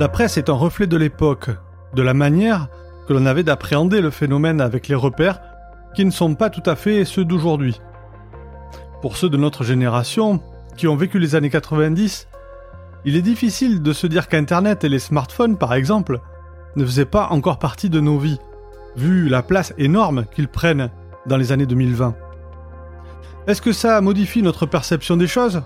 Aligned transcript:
La 0.00 0.08
presse 0.08 0.36
est 0.36 0.48
un 0.48 0.54
reflet 0.54 0.88
de 0.88 0.96
l'époque, 0.96 1.50
de 1.94 2.02
la 2.02 2.12
manière 2.12 2.66
que 3.06 3.12
l'on 3.12 3.24
avait 3.24 3.44
d'appréhender 3.44 4.00
le 4.00 4.10
phénomène 4.10 4.60
avec 4.60 4.88
les 4.88 4.96
repères 4.96 5.40
qui 5.94 6.04
ne 6.04 6.10
sont 6.10 6.34
pas 6.34 6.50
tout 6.50 6.68
à 6.68 6.74
fait 6.74 7.04
ceux 7.04 7.24
d'aujourd'hui. 7.24 7.80
Pour 9.00 9.16
ceux 9.16 9.28
de 9.28 9.36
notre 9.36 9.62
génération, 9.62 10.40
qui 10.76 10.88
ont 10.88 10.96
vécu 10.96 11.20
les 11.20 11.36
années 11.36 11.50
90, 11.50 12.26
il 13.04 13.14
est 13.14 13.22
difficile 13.22 13.80
de 13.80 13.92
se 13.92 14.08
dire 14.08 14.26
qu'Internet 14.26 14.82
et 14.82 14.88
les 14.88 14.98
smartphones, 14.98 15.56
par 15.56 15.74
exemple, 15.74 16.20
ne 16.74 16.84
faisaient 16.84 17.04
pas 17.04 17.28
encore 17.30 17.60
partie 17.60 17.90
de 17.90 18.00
nos 18.00 18.18
vies, 18.18 18.40
vu 18.96 19.28
la 19.28 19.44
place 19.44 19.72
énorme 19.78 20.24
qu'ils 20.34 20.48
prennent 20.48 20.90
dans 21.26 21.36
les 21.36 21.52
années 21.52 21.66
2020. 21.66 22.14
Est-ce 23.46 23.62
que 23.62 23.72
ça 23.72 24.00
modifie 24.00 24.42
notre 24.42 24.66
perception 24.66 25.16
des 25.16 25.26
choses? 25.26 25.62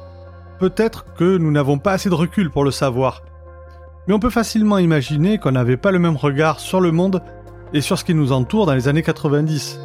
Peut-être 0.58 1.04
que 1.14 1.38
nous 1.38 1.52
n'avons 1.52 1.78
pas 1.78 1.92
assez 1.92 2.08
de 2.08 2.14
recul 2.14 2.50
pour 2.50 2.64
le 2.64 2.70
savoir. 2.70 3.22
Mais 4.06 4.14
on 4.14 4.18
peut 4.18 4.30
facilement 4.30 4.78
imaginer 4.78 5.38
qu'on 5.38 5.52
n'avait 5.52 5.76
pas 5.76 5.92
le 5.92 5.98
même 5.98 6.16
regard 6.16 6.58
sur 6.58 6.80
le 6.80 6.90
monde 6.90 7.22
et 7.72 7.80
sur 7.80 7.98
ce 7.98 8.04
qui 8.04 8.14
nous 8.14 8.32
entoure 8.32 8.66
dans 8.66 8.74
les 8.74 8.88
années 8.88 9.02
90. 9.02 9.78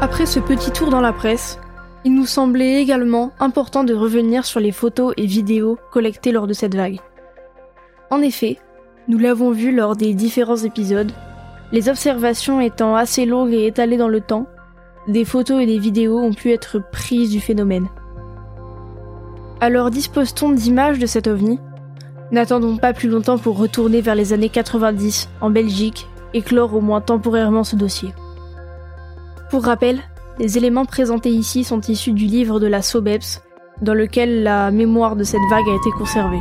Après 0.00 0.26
ce 0.26 0.40
petit 0.40 0.70
tour 0.70 0.90
dans 0.90 1.00
la 1.00 1.12
presse, 1.12 1.58
il 2.04 2.14
nous 2.14 2.26
semblait 2.26 2.80
également 2.80 3.32
important 3.40 3.84
de 3.84 3.92
revenir 3.92 4.44
sur 4.44 4.60
les 4.60 4.72
photos 4.72 5.12
et 5.16 5.26
vidéos 5.26 5.78
collectées 5.90 6.32
lors 6.32 6.46
de 6.46 6.52
cette 6.52 6.76
vague. 6.76 7.00
En 8.10 8.22
effet, 8.22 8.58
nous 9.08 9.18
l'avons 9.18 9.50
vu 9.50 9.74
lors 9.74 9.96
des 9.96 10.14
différents 10.14 10.56
épisodes, 10.56 11.12
les 11.72 11.88
observations 11.88 12.60
étant 12.60 12.96
assez 12.96 13.26
longues 13.26 13.52
et 13.52 13.66
étalées 13.66 13.96
dans 13.96 14.08
le 14.08 14.20
temps, 14.20 14.46
des 15.06 15.24
photos 15.24 15.62
et 15.62 15.66
des 15.66 15.78
vidéos 15.78 16.18
ont 16.18 16.32
pu 16.32 16.52
être 16.52 16.82
prises 16.92 17.30
du 17.30 17.40
phénomène. 17.40 17.88
Alors 19.60 19.90
dispose-t-on 19.90 20.50
d'images 20.50 20.98
de 20.98 21.06
cet 21.06 21.26
ovni? 21.26 21.58
N'attendons 22.30 22.76
pas 22.76 22.92
plus 22.92 23.08
longtemps 23.08 23.38
pour 23.38 23.58
retourner 23.58 24.00
vers 24.00 24.14
les 24.14 24.32
années 24.32 24.50
90 24.50 25.28
en 25.40 25.50
Belgique 25.50 26.06
et 26.34 26.42
clore 26.42 26.74
au 26.74 26.80
moins 26.80 27.00
temporairement 27.00 27.64
ce 27.64 27.74
dossier. 27.74 28.12
Pour 29.50 29.64
rappel, 29.64 29.98
les 30.38 30.58
éléments 30.58 30.84
présentés 30.84 31.30
ici 31.30 31.64
sont 31.64 31.80
issus 31.80 32.12
du 32.12 32.26
livre 32.26 32.60
de 32.60 32.66
la 32.66 32.82
SOBEPS, 32.82 33.42
dans 33.82 33.94
lequel 33.94 34.42
la 34.42 34.70
mémoire 34.70 35.16
de 35.16 35.24
cette 35.24 35.40
vague 35.50 35.68
a 35.68 35.74
été 35.74 35.90
conservée. 35.98 36.40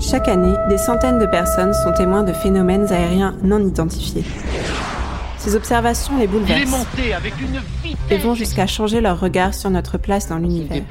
Chaque 0.00 0.28
année, 0.28 0.54
des 0.68 0.78
centaines 0.78 1.18
de 1.18 1.26
personnes 1.26 1.74
sont 1.74 1.92
témoins 1.92 2.22
de 2.22 2.32
phénomènes 2.32 2.90
aériens 2.90 3.36
non 3.42 3.60
identifiés. 3.60 4.24
Ces 5.38 5.54
observations 5.54 6.18
les 6.18 6.26
bouleversent 6.26 6.86
et 8.10 8.18
vont 8.18 8.34
jusqu'à 8.34 8.66
changer 8.66 9.00
leur 9.00 9.20
regard 9.20 9.54
sur 9.54 9.70
notre 9.70 9.98
place 9.98 10.28
dans 10.28 10.38
l'univers. 10.38 10.82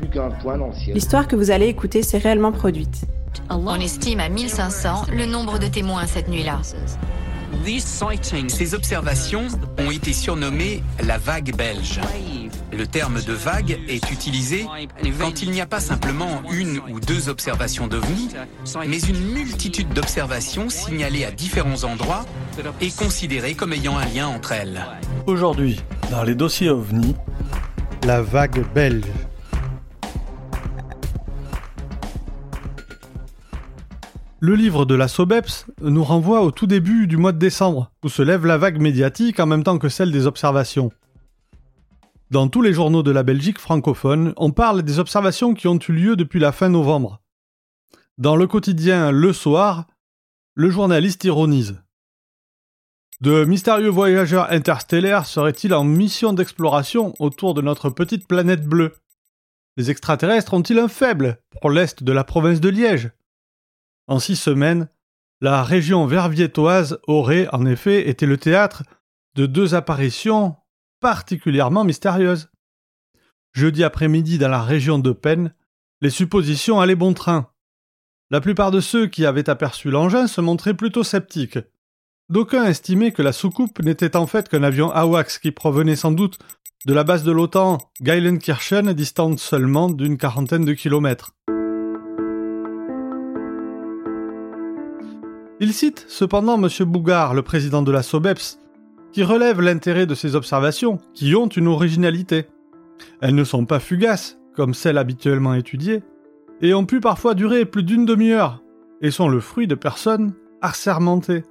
L'histoire 0.88 1.28
que 1.28 1.36
vous 1.36 1.52
allez 1.52 1.68
écouter 1.68 2.04
s'est 2.04 2.18
réellement 2.18 2.52
produite. 2.52 3.02
On 3.50 3.76
estime 3.76 4.20
à 4.20 4.30
1500 4.30 5.06
le 5.14 5.26
nombre 5.26 5.60
de 5.60 5.68
témoins 5.68 6.06
cette 6.06 6.30
nuit-là. 6.30 6.60
Ces 8.48 8.74
observations 8.74 9.48
ont 9.78 9.92
été 9.92 10.14
surnommées 10.14 10.84
la 11.04 11.18
vague 11.18 11.56
belge. 11.56 12.00
Le 12.72 12.86
terme 12.88 13.22
de 13.22 13.34
vague 13.34 13.80
est 13.88 14.12
utilisé 14.12 14.66
quand 15.20 15.42
il 15.42 15.52
n'y 15.52 15.62
a 15.62 15.66
pas 15.66 15.80
simplement 15.80 16.42
une 16.52 16.80
ou 16.92 17.00
deux 17.00 17.30
observations 17.30 17.88
d'OVNI, 17.88 18.30
mais 18.88 19.00
une 19.00 19.34
multitude 19.34 19.90
d'observations 19.90 20.70
signalées 20.70 21.26
à 21.26 21.32
différents 21.32 21.84
endroits 21.84 22.26
et 22.82 22.92
considérées 22.92 23.54
comme 23.54 23.74
ayant 23.74 23.98
un 23.98 24.06
lien 24.06 24.28
entre 24.28 24.52
elles. 24.52 24.82
Aujourd'hui, 25.28 25.80
dans 26.12 26.24
les 26.24 26.36
dossiers 26.36 26.70
OVNI, 26.70 27.16
la 28.04 28.22
vague 28.22 28.66
belge. 28.74 29.06
Le 34.42 34.56
livre 34.56 34.86
de 34.86 34.96
la 34.96 35.10
SOBEPS 35.10 35.66
nous 35.82 36.04
renvoie 36.04 36.44
au 36.44 36.52
tout 36.52 36.66
début 36.66 37.08
du 37.08 37.18
mois 37.18 37.34
de 37.34 37.38
décembre, 37.38 37.92
où 38.06 38.08
se 38.08 38.22
lève 38.22 38.46
la 38.46 38.58
vague 38.58 38.80
médiatique 38.80 39.38
en 39.42 39.46
même 39.46 39.66
temps 39.66 39.78
que 39.78 39.90
celle 39.90 40.14
des 40.14 40.28
observations. 40.28 40.94
Dans 42.32 42.48
tous 42.48 42.62
les 42.62 42.72
journaux 42.72 43.04
de 43.04 43.12
la 43.12 43.24
Belgique 43.24 43.60
francophone, 43.60 44.34
on 44.38 44.52
parle 44.52 44.84
des 44.84 44.98
observations 44.98 45.54
qui 45.54 45.68
ont 45.68 45.78
eu 45.78 45.92
lieu 45.92 46.16
depuis 46.16 46.40
la 46.40 46.54
fin 46.54 46.70
novembre. 46.70 47.20
Dans 48.18 48.38
le 48.38 48.48
quotidien 48.48 49.12
Le 49.12 49.34
Soir, 49.34 49.88
le 50.54 50.70
journaliste 50.70 51.26
ironise. 51.26 51.82
De 53.20 53.44
mystérieux 53.44 53.90
voyageurs 53.90 54.50
interstellaires 54.52 55.26
seraient-ils 55.26 55.74
en 55.74 55.84
mission 55.84 56.32
d'exploration 56.32 57.14
autour 57.20 57.56
de 57.56 57.62
notre 57.62 57.90
petite 57.90 58.26
planète 58.26 58.66
bleue? 58.66 58.94
Les 59.76 59.92
extraterrestres 59.92 60.54
ont-ils 60.54 60.80
un 60.80 60.88
faible 60.88 61.40
pour 61.60 61.72
l'est 61.72 62.02
de 62.02 62.12
la 62.14 62.24
province 62.24 62.62
de 62.62 62.70
Liège? 62.70 63.12
En 64.10 64.20
six 64.20 64.36
semaines, 64.36 64.90
la 65.40 65.64
région 65.64 66.06
verviétoise 66.06 67.00
aurait 67.08 67.48
en 67.54 67.66
effet 67.66 68.10
été 68.10 68.26
le 68.26 68.38
théâtre 68.38 68.84
de 69.36 69.46
deux 69.46 69.76
apparitions 69.76 70.56
particulièrement 71.00 71.86
mystérieuses. 71.86 72.50
Jeudi 73.54 73.84
après-midi 73.84 74.38
dans 74.38 74.50
la 74.50 74.64
région 74.64 75.00
de 75.00 75.12
Penn, 75.12 75.54
les 76.02 76.10
suppositions 76.10 76.82
allaient 76.82 76.96
bon 76.96 77.14
train. 77.14 77.52
La 78.32 78.42
plupart 78.42 78.72
de 78.72 78.80
ceux 78.80 79.08
qui 79.08 79.26
avaient 79.26 79.50
aperçu 79.50 79.92
l'engin 79.92 80.28
se 80.28 80.42
montraient 80.42 80.74
plutôt 80.74 81.04
sceptiques. 81.04 81.60
D'aucuns 82.30 82.66
estimaient 82.66 83.12
que 83.12 83.22
la 83.22 83.32
soucoupe 83.32 83.80
n'était 83.80 84.16
en 84.16 84.28
fait 84.28 84.50
qu'un 84.50 84.64
avion 84.64 84.92
AWACS 84.92 85.40
qui 85.40 85.52
provenait 85.52 85.96
sans 85.96 86.12
doute 86.12 86.40
de 86.86 86.94
la 86.94 87.04
base 87.04 87.24
de 87.24 87.32
l'OTAN 87.32 87.78
Geilenkirchen, 88.02 88.94
distante 88.94 89.40
seulement 89.40 89.90
d'une 89.90 90.18
quarantaine 90.18 90.66
de 90.66 90.74
kilomètres. 90.74 91.32
Il 95.62 95.74
cite 95.74 96.06
cependant 96.08 96.62
M. 96.62 96.70
Bougard, 96.86 97.34
le 97.34 97.42
président 97.42 97.82
de 97.82 97.92
la 97.92 98.02
SOBEPS, 98.02 98.60
qui 99.12 99.24
relève 99.24 99.60
l'intérêt 99.60 100.06
de 100.06 100.16
ces 100.16 100.36
observations, 100.36 101.00
qui 101.14 101.36
ont 101.36 101.48
une 101.48 101.68
originalité. 101.68 102.46
Elles 103.22 103.36
ne 103.36 103.44
sont 103.44 103.66
pas 103.66 103.82
fugaces, 103.82 104.40
comme 104.56 104.74
celles 104.74 104.98
habituellement 104.98 105.54
étudiées, 105.54 106.02
et 106.62 106.74
ont 106.74 106.86
pu 106.86 107.02
parfois 107.02 107.34
durer 107.34 107.66
plus 107.66 107.84
d'une 107.84 108.06
demi-heure, 108.06 108.64
et 109.02 109.12
sont 109.12 109.28
le 109.28 109.42
fruit 109.42 109.68
de 109.68 109.76
personnes 109.76 110.34
assermentées. 110.62 111.44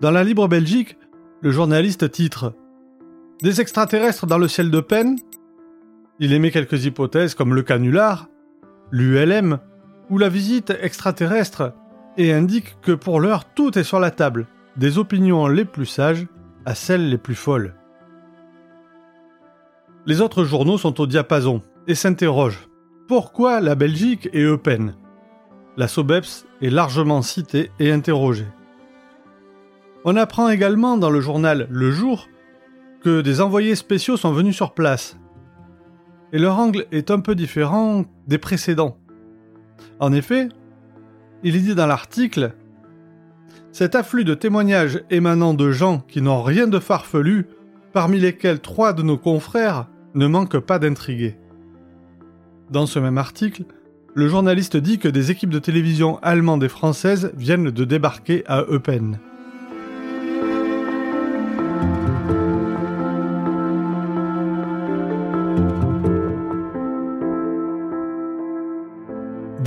Dans 0.00 0.10
la 0.10 0.24
Libre 0.24 0.48
Belgique, 0.48 0.96
le 1.42 1.52
journaliste 1.52 2.10
titre 2.10 2.54
Des 3.40 3.60
extraterrestres 3.60 4.26
dans 4.26 4.38
le 4.38 4.48
ciel 4.48 4.70
de 4.72 4.80
peine 4.80 5.16
Il 6.18 6.32
émet 6.32 6.50
quelques 6.50 6.86
hypothèses 6.86 7.36
comme 7.36 7.54
le 7.54 7.62
canular, 7.62 8.28
l'ULM 8.90 9.58
ou 10.10 10.18
la 10.18 10.28
visite 10.28 10.72
extraterrestre 10.80 11.72
et 12.16 12.32
indique 12.32 12.76
que 12.80 12.92
pour 12.92 13.20
l'heure 13.20 13.44
tout 13.44 13.78
est 13.78 13.84
sur 13.84 14.00
la 14.00 14.10
table, 14.10 14.46
des 14.76 14.98
opinions 14.98 15.46
les 15.46 15.64
plus 15.64 15.86
sages 15.86 16.26
à 16.64 16.74
celles 16.74 17.08
les 17.08 17.18
plus 17.18 17.34
folles. 17.34 17.74
Les 20.06 20.20
autres 20.20 20.44
journaux 20.44 20.78
sont 20.78 21.00
au 21.00 21.06
diapason 21.06 21.62
et 21.86 21.94
s'interrogent. 21.94 22.68
Pourquoi 23.08 23.60
la 23.60 23.74
Belgique 23.74 24.28
et 24.32 24.42
Eupen 24.42 24.94
La 25.76 25.88
Sobeps 25.88 26.46
est 26.60 26.70
largement 26.70 27.22
citée 27.22 27.70
et 27.78 27.90
interrogée. 27.90 28.46
On 30.04 30.16
apprend 30.16 30.50
également 30.50 30.98
dans 30.98 31.10
le 31.10 31.20
journal 31.20 31.66
Le 31.70 31.90
Jour 31.90 32.28
que 33.02 33.20
des 33.22 33.40
envoyés 33.40 33.74
spéciaux 33.74 34.16
sont 34.16 34.32
venus 34.32 34.56
sur 34.56 34.72
place. 34.72 35.18
Et 36.32 36.38
leur 36.38 36.58
angle 36.58 36.86
est 36.92 37.10
un 37.10 37.20
peu 37.20 37.34
différent 37.34 38.04
des 38.26 38.38
précédents. 38.38 38.98
En 40.00 40.12
effet, 40.12 40.48
il 41.44 41.62
dit 41.62 41.74
dans 41.74 41.86
l'article 41.86 42.54
Cet 43.70 43.94
afflux 43.94 44.24
de 44.24 44.34
témoignages 44.34 45.04
émanant 45.10 45.54
de 45.54 45.70
gens 45.70 46.00
qui 46.08 46.22
n'ont 46.22 46.42
rien 46.42 46.66
de 46.66 46.78
farfelu, 46.78 47.46
parmi 47.92 48.18
lesquels 48.18 48.60
trois 48.60 48.94
de 48.94 49.02
nos 49.02 49.18
confrères, 49.18 49.86
ne 50.14 50.26
manque 50.26 50.58
pas 50.58 50.78
d'intriguer. 50.78 51.36
Dans 52.70 52.86
ce 52.86 52.98
même 52.98 53.18
article, 53.18 53.64
le 54.14 54.28
journaliste 54.28 54.76
dit 54.76 54.98
que 54.98 55.08
des 55.08 55.30
équipes 55.30 55.50
de 55.50 55.58
télévision 55.58 56.18
allemandes 56.22 56.64
et 56.64 56.68
françaises 56.68 57.32
viennent 57.36 57.70
de 57.70 57.84
débarquer 57.84 58.42
à 58.46 58.62
Eupen. 58.62 59.18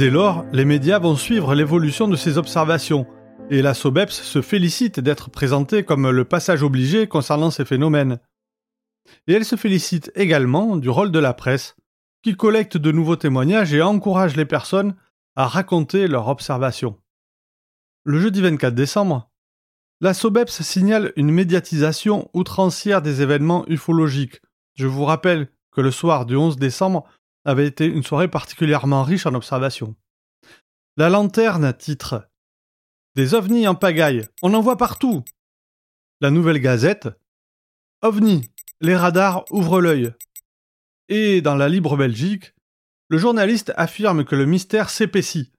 Dès 0.07 0.13
lors, 0.13 0.45
les 0.53 0.63
médias 0.63 0.99
vont 0.99 1.17
suivre 1.17 1.53
l'évolution 1.53 2.07
de 2.07 2.15
ces 2.15 2.37
observations, 2.37 3.05
et 3.49 3.61
la 3.61 3.73
SOBEPS 3.73 4.21
se 4.21 4.41
félicite 4.41 5.01
d'être 5.01 5.29
présentée 5.29 5.83
comme 5.83 6.09
le 6.09 6.23
passage 6.23 6.63
obligé 6.63 7.07
concernant 7.07 7.51
ces 7.51 7.65
phénomènes. 7.65 8.17
Et 9.27 9.33
elle 9.33 9.43
se 9.43 9.57
félicite 9.57 10.09
également 10.15 10.77
du 10.77 10.89
rôle 10.89 11.11
de 11.11 11.19
la 11.19 11.33
presse, 11.33 11.75
qui 12.23 12.37
collecte 12.37 12.77
de 12.77 12.93
nouveaux 12.93 13.17
témoignages 13.17 13.73
et 13.73 13.81
encourage 13.81 14.37
les 14.37 14.45
personnes 14.45 14.95
à 15.35 15.45
raconter 15.45 16.07
leurs 16.07 16.29
observations. 16.29 16.97
Le 18.05 18.21
jeudi 18.21 18.41
24 18.41 18.73
décembre, 18.73 19.29
La 19.99 20.13
SOBEPS 20.13 20.61
signale 20.61 21.11
une 21.17 21.31
médiatisation 21.31 22.29
outrancière 22.33 23.01
des 23.01 23.21
événements 23.21 23.65
ufologiques. 23.67 24.41
Je 24.75 24.87
vous 24.87 25.03
rappelle 25.03 25.49
que 25.73 25.81
le 25.81 25.91
soir 25.91 26.25
du 26.25 26.37
11 26.37 26.55
décembre 26.55 27.03
avait 27.47 27.65
été 27.65 27.85
une 27.85 28.03
soirée 28.03 28.27
particulièrement 28.27 29.03
riche 29.03 29.25
en 29.25 29.33
observations. 29.33 29.95
La 30.97 31.09
lanterne 31.09 31.73
titre 31.73 32.29
Des 33.15 33.33
ovnis 33.33 33.67
en 33.67 33.73
pagaille, 33.73 34.27
on 34.41 34.53
en 34.53 34.61
voit 34.61 34.77
partout. 34.77 35.23
La 36.19 36.29
nouvelle 36.29 36.59
gazette 36.59 37.07
OVNI, 38.03 38.51
les 38.81 38.95
radars 38.95 39.45
ouvrent 39.49 39.81
l'œil. 39.81 40.13
Et 41.09 41.41
dans 41.41 41.55
la 41.55 41.69
Libre 41.69 41.95
Belgique, 41.95 42.53
le 43.07 43.17
journaliste 43.17 43.71
affirme 43.77 44.25
que 44.25 44.35
le 44.35 44.45
mystère 44.45 44.89
s'épaissit, 44.89 45.53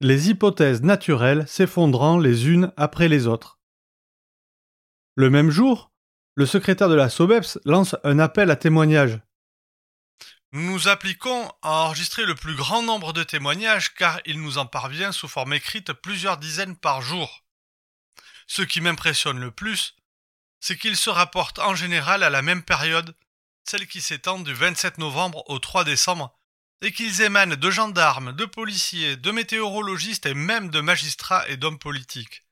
les 0.00 0.30
hypothèses 0.30 0.82
naturelles 0.82 1.46
s'effondrant 1.46 2.18
les 2.18 2.48
unes 2.48 2.72
après 2.76 3.08
les 3.08 3.28
autres. 3.28 3.60
Le 5.14 5.30
même 5.30 5.50
jour, 5.50 5.92
le 6.34 6.46
secrétaire 6.46 6.88
de 6.88 6.94
la 6.94 7.08
SOBEPS 7.08 7.60
lance 7.64 7.94
un 8.02 8.18
appel 8.18 8.50
à 8.50 8.56
témoignages. 8.56 9.20
Nous 10.52 10.62
nous 10.62 10.88
appliquons 10.88 11.48
à 11.62 11.84
enregistrer 11.84 12.24
le 12.24 12.34
plus 12.34 12.56
grand 12.56 12.82
nombre 12.82 13.12
de 13.12 13.22
témoignages 13.22 13.94
car 13.94 14.20
il 14.24 14.40
nous 14.40 14.58
en 14.58 14.66
parvient 14.66 15.12
sous 15.12 15.28
forme 15.28 15.52
écrite 15.52 15.92
plusieurs 15.92 16.38
dizaines 16.38 16.76
par 16.76 17.02
jour. 17.02 17.44
Ce 18.48 18.62
qui 18.62 18.80
m'impressionne 18.80 19.38
le 19.38 19.52
plus, 19.52 19.94
c'est 20.58 20.76
qu'ils 20.76 20.96
se 20.96 21.08
rapportent 21.08 21.60
en 21.60 21.76
général 21.76 22.24
à 22.24 22.30
la 22.30 22.42
même 22.42 22.64
période, 22.64 23.14
celle 23.64 23.86
qui 23.86 24.00
s'étend 24.00 24.40
du 24.40 24.52
27 24.52 24.98
novembre 24.98 25.48
au 25.48 25.60
3 25.60 25.84
décembre, 25.84 26.36
et 26.82 26.90
qu'ils 26.90 27.20
émanent 27.20 27.56
de 27.56 27.70
gendarmes, 27.70 28.32
de 28.32 28.44
policiers, 28.44 29.16
de 29.16 29.30
météorologistes 29.30 30.26
et 30.26 30.34
même 30.34 30.70
de 30.70 30.80
magistrats 30.80 31.48
et 31.48 31.56
d'hommes 31.56 31.78
politiques. 31.78 32.42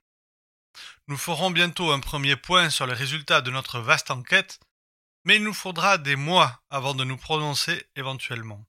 Nous 1.09 1.17
ferons 1.17 1.51
bientôt 1.51 1.91
un 1.91 2.01
premier 2.01 2.37
point 2.37 2.71
sur 2.71 2.87
les 2.87 2.95
résultats 2.95 3.41
de 3.41 3.51
notre 3.51 3.81
vaste 3.81 4.13
enquête, 4.13 4.61
mais 5.29 5.37
il 5.37 5.45
nous 5.45 5.53
faudra 5.53 5.99
des 5.99 6.17
mois 6.17 6.53
avant 6.71 6.95
de 6.95 7.05
nous 7.05 7.19
prononcer 7.19 7.83
éventuellement. 7.97 8.65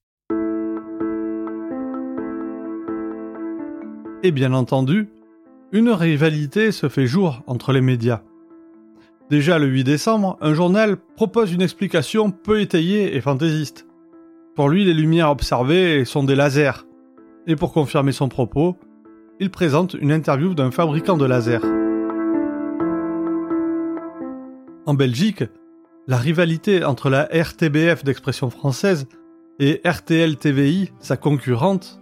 Et 4.23 4.31
bien 4.31 4.51
entendu, 4.51 5.07
une 5.71 5.89
rivalité 5.89 6.73
se 6.73 6.89
fait 6.89 7.07
jour 7.07 7.41
entre 7.47 7.71
les 7.71 7.79
médias. 7.79 8.23
Déjà 9.29 9.57
le 9.57 9.67
8 9.67 9.85
décembre, 9.85 10.37
un 10.41 10.53
journal 10.53 10.97
propose 11.15 11.53
une 11.53 11.61
explication 11.61 12.29
peu 12.29 12.59
étayée 12.59 13.15
et 13.15 13.21
fantaisiste. 13.21 13.87
Pour 14.53 14.67
lui, 14.67 14.83
les 14.83 14.93
lumières 14.93 15.31
observées 15.31 16.03
sont 16.03 16.25
des 16.25 16.35
lasers. 16.35 16.85
Et 17.47 17.55
pour 17.55 17.71
confirmer 17.71 18.11
son 18.11 18.27
propos, 18.27 18.77
il 19.39 19.49
présente 19.49 19.93
une 19.93 20.11
interview 20.11 20.53
d'un 20.55 20.71
fabricant 20.71 21.15
de 21.15 21.25
lasers. 21.25 21.65
En 24.85 24.93
Belgique, 24.93 25.45
la 26.09 26.17
rivalité 26.17 26.83
entre 26.83 27.11
la 27.11 27.29
RTBF 27.31 28.03
d'expression 28.03 28.49
française 28.49 29.07
et 29.59 29.79
RTL 29.85 30.37
TVI, 30.37 30.91
sa 30.99 31.17
concurrente, 31.17 32.01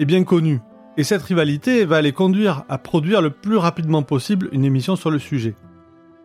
est 0.00 0.04
bien 0.04 0.24
connue. 0.24 0.58
Et 0.96 1.04
cette 1.04 1.22
rivalité 1.22 1.84
va 1.84 2.02
les 2.02 2.10
conduire 2.10 2.64
à 2.68 2.78
produire 2.78 3.22
le 3.22 3.30
plus 3.30 3.56
rapidement 3.56 4.02
possible 4.02 4.48
une 4.50 4.64
émission 4.64 4.96
sur 4.96 5.08
le 5.08 5.20
sujet. 5.20 5.54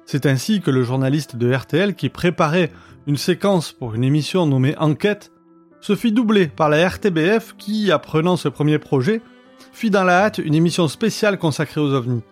C'est 0.07 0.25
ainsi 0.25 0.59
que 0.59 0.71
le 0.71 0.81
journaliste 0.81 1.35
de 1.35 1.53
RTL 1.53 1.93
qui 1.93 2.09
préparait 2.09 2.71
une 3.05 3.17
séquence 3.17 3.73
pour 3.73 3.93
une 3.93 4.03
émission 4.03 4.47
nommée 4.47 4.75
Enquête 4.79 5.31
se 5.81 5.95
fit 5.95 6.11
doubler 6.11 6.47
par 6.47 6.67
la 6.67 6.89
RTBF 6.89 7.53
qui, 7.59 7.91
apprenant 7.91 8.37
ce 8.37 8.49
premier 8.49 8.79
projet, 8.79 9.21
fit 9.71 9.91
dans 9.91 10.03
la 10.03 10.23
hâte 10.23 10.39
une 10.39 10.55
émission 10.55 10.87
spéciale 10.87 11.37
consacrée 11.37 11.79
aux 11.79 11.93
ovnis. 11.93 12.23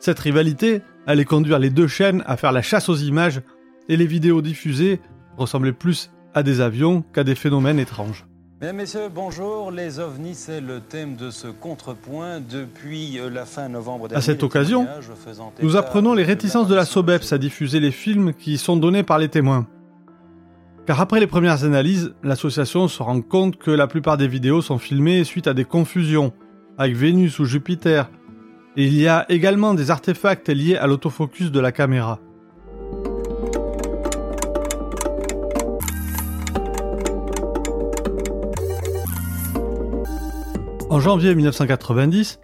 Cette 0.00 0.20
rivalité 0.20 0.80
allait 1.06 1.26
conduire 1.26 1.58
les 1.58 1.70
deux 1.70 1.86
chaînes 1.86 2.24
à 2.26 2.38
faire 2.38 2.52
la 2.52 2.62
chasse 2.62 2.88
aux 2.88 2.96
images 2.96 3.42
et 3.88 3.96
les 3.96 4.06
vidéos 4.06 4.42
diffusées 4.42 5.00
ressemblaient 5.36 5.72
plus 5.72 6.10
à 6.34 6.42
des 6.42 6.60
avions 6.60 7.02
qu'à 7.12 7.24
des 7.24 7.34
phénomènes 7.34 7.78
étranges. 7.78 8.26
Mesdames, 8.60 8.76
Messieurs, 8.76 9.10
bonjour. 9.14 9.70
Les 9.70 9.98
ovnis, 9.98 10.34
c'est 10.34 10.62
le 10.62 10.80
thème 10.80 11.16
de 11.16 11.28
ce 11.28 11.46
contrepoint 11.46 12.40
depuis 12.40 13.18
euh, 13.18 13.28
la 13.28 13.44
fin 13.44 13.68
novembre 13.68 14.08
dernier. 14.08 14.18
À 14.18 14.22
cette 14.22 14.42
occasion, 14.42 14.86
nous 15.62 15.76
apprenons 15.76 16.14
les 16.14 16.22
réticences 16.22 16.66
de 16.66 16.74
la 16.74 16.86
SOBEPS 16.86 17.34
à 17.34 17.38
diffuser 17.38 17.80
les 17.80 17.90
films 17.90 18.32
qui 18.32 18.56
sont 18.56 18.78
donnés 18.78 19.02
par 19.02 19.18
les 19.18 19.28
témoins. 19.28 19.66
Car 20.86 21.00
après 21.02 21.20
les 21.20 21.26
premières 21.26 21.64
analyses, 21.64 22.14
l'association 22.22 22.88
se 22.88 23.02
rend 23.02 23.20
compte 23.20 23.58
que 23.58 23.70
la 23.70 23.86
plupart 23.86 24.16
des 24.16 24.28
vidéos 24.28 24.62
sont 24.62 24.78
filmées 24.78 25.24
suite 25.24 25.48
à 25.48 25.52
des 25.52 25.64
confusions 25.64 26.32
avec 26.78 26.96
Vénus 26.96 27.38
ou 27.38 27.44
Jupiter, 27.44 28.10
et 28.76 28.84
il 28.84 28.94
y 28.94 29.06
a 29.06 29.26
également 29.30 29.74
des 29.74 29.90
artefacts 29.90 30.48
liés 30.48 30.76
à 30.76 30.86
l'autofocus 30.86 31.50
de 31.50 31.60
la 31.60 31.72
caméra. 31.72 32.20
En 40.96 41.00
janvier 41.00 41.34
1990, 41.34 42.40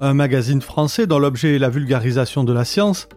un 0.00 0.12
magazine 0.12 0.60
français 0.60 1.06
dont 1.06 1.20
l'objet 1.20 1.54
est 1.54 1.60
la 1.60 1.68
vulgarisation 1.68 2.42
de 2.42 2.52
la 2.52 2.64
science 2.64 3.08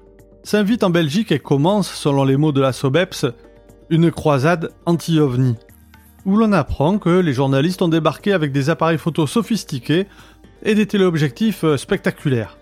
s'invite 0.44 0.84
en 0.84 0.92
Belgique 0.92 1.32
et 1.32 1.40
commence, 1.40 1.92
selon 1.92 2.24
les 2.24 2.38
mots 2.38 2.52
de 2.52 2.62
la 2.62 2.72
SOBEPS, 2.72 3.26
une 3.90 4.12
croisade 4.12 4.70
anti-ovni, 4.86 5.56
où 6.26 6.38
l'on 6.38 6.52
apprend 6.52 7.00
que 7.00 7.10
les 7.10 7.34
journalistes 7.34 7.82
ont 7.82 7.88
débarqué 7.88 8.32
avec 8.32 8.52
des 8.52 8.70
appareils 8.70 9.00
photo 9.00 9.26
sophistiqués 9.26 10.06
et 10.62 10.76
des 10.76 10.86
téléobjectifs 10.86 11.64
euh, 11.64 11.78
spectaculaires. 11.78 12.60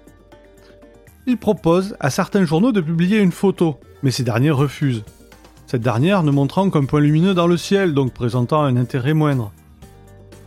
Il 1.28 1.36
propose 1.36 1.98
à 2.00 2.10
certains 2.10 2.46
journaux 2.46 2.72
de 2.72 2.80
publier 2.80 3.18
une 3.18 3.34
photo, 3.34 3.82
mais 4.02 4.12
ces 4.12 4.24
derniers 4.24 4.52
refusent. 4.52 5.04
Cette 5.68 5.82
dernière 5.82 6.24
ne 6.24 6.32
montrant 6.32 6.70
qu'un 6.70 6.86
point 6.86 7.02
lumineux 7.02 7.34
dans 7.34 7.48
le 7.48 7.58
ciel, 7.58 7.94
donc 7.94 8.14
présentant 8.14 8.64
un 8.64 8.78
intérêt 8.78 9.14
moindre. 9.14 9.52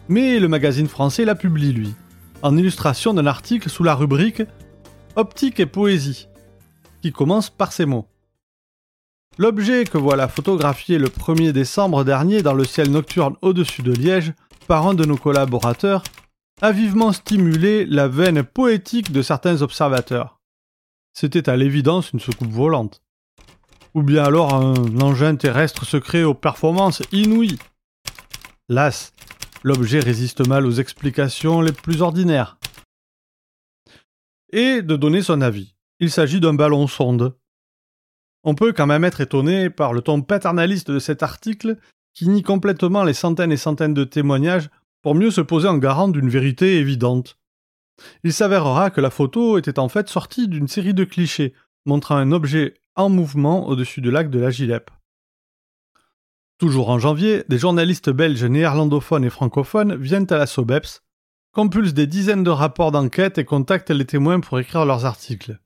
Mais 0.08 0.38
le 0.38 0.48
magazine 0.48 0.88
français 0.88 1.24
la 1.24 1.34
publie, 1.34 1.72
lui, 1.72 1.94
en 2.42 2.56
illustration 2.56 3.12
d'un 3.12 3.26
article 3.26 3.68
sous 3.68 3.82
la 3.82 3.94
rubrique 3.94 4.42
Optique 5.16 5.60
et 5.60 5.66
poésie, 5.66 6.28
qui 7.02 7.10
commence 7.10 7.50
par 7.50 7.72
ces 7.72 7.86
mots. 7.86 8.06
L'objet 9.38 9.84
que 9.84 9.98
voilà 9.98 10.28
photographié 10.28 10.98
le 10.98 11.08
1er 11.08 11.52
décembre 11.52 12.04
dernier 12.04 12.42
dans 12.42 12.54
le 12.54 12.64
ciel 12.64 12.90
nocturne 12.90 13.36
au-dessus 13.42 13.82
de 13.82 13.92
Liège 13.92 14.32
par 14.66 14.86
un 14.86 14.94
de 14.94 15.04
nos 15.04 15.16
collaborateurs 15.16 16.02
a 16.62 16.72
vivement 16.72 17.12
stimulé 17.12 17.84
la 17.84 18.08
veine 18.08 18.42
poétique 18.42 19.12
de 19.12 19.22
certains 19.22 19.60
observateurs. 19.60 20.40
C'était 21.12 21.48
à 21.48 21.56
l'évidence 21.56 22.12
une 22.12 22.20
soucoupe 22.20 22.50
volante. 22.50 23.02
Ou 23.94 24.02
bien 24.02 24.24
alors 24.24 24.54
un 24.54 25.00
engin 25.00 25.36
terrestre 25.36 25.84
secret 25.84 26.22
aux 26.22 26.34
performances 26.34 27.02
inouïes. 27.12 27.58
Las, 28.68 29.12
l'objet 29.66 29.98
résiste 29.98 30.46
mal 30.46 30.64
aux 30.64 30.70
explications 30.70 31.60
les 31.60 31.72
plus 31.72 32.00
ordinaires. 32.00 32.56
Et 34.52 34.80
de 34.80 34.94
donner 34.94 35.22
son 35.22 35.40
avis. 35.40 35.74
Il 35.98 36.12
s'agit 36.12 36.38
d'un 36.38 36.54
ballon 36.54 36.86
sonde. 36.86 37.36
On 38.44 38.54
peut 38.54 38.72
quand 38.72 38.86
même 38.86 39.02
être 39.02 39.20
étonné 39.20 39.68
par 39.68 39.92
le 39.92 40.02
ton 40.02 40.22
paternaliste 40.22 40.92
de 40.92 41.00
cet 41.00 41.24
article 41.24 41.78
qui 42.14 42.28
nie 42.28 42.44
complètement 42.44 43.02
les 43.02 43.12
centaines 43.12 43.50
et 43.50 43.56
centaines 43.56 43.92
de 43.92 44.04
témoignages 44.04 44.70
pour 45.02 45.16
mieux 45.16 45.32
se 45.32 45.40
poser 45.40 45.66
en 45.66 45.78
garant 45.78 46.06
d'une 46.06 46.28
vérité 46.28 46.76
évidente. 46.76 47.36
Il 48.22 48.32
s'avérera 48.32 48.90
que 48.90 49.00
la 49.00 49.10
photo 49.10 49.58
était 49.58 49.80
en 49.80 49.88
fait 49.88 50.08
sortie 50.08 50.46
d'une 50.46 50.68
série 50.68 50.94
de 50.94 51.02
clichés 51.02 51.54
montrant 51.86 52.14
un 52.14 52.30
objet 52.30 52.74
en 52.94 53.08
mouvement 53.08 53.66
au-dessus 53.66 54.00
du 54.00 54.12
lac 54.12 54.30
de 54.30 54.38
la 54.38 54.50
Gilep. 54.50 54.92
Toujours 56.58 56.88
en 56.88 56.98
janvier, 56.98 57.44
des 57.48 57.58
journalistes 57.58 58.10
belges 58.10 58.44
néerlandophones 58.44 59.24
et 59.24 59.30
francophones 59.30 59.96
viennent 59.96 60.26
à 60.30 60.38
la 60.38 60.46
SOBEPS, 60.46 61.02
compulsent 61.52 61.94
des 61.94 62.06
dizaines 62.06 62.44
de 62.44 62.50
rapports 62.50 62.92
d'enquête 62.92 63.38
et 63.38 63.44
contactent 63.44 63.90
les 63.90 64.06
témoins 64.06 64.40
pour 64.40 64.58
écrire 64.58 64.86
leurs 64.86 65.04
articles. 65.04 65.60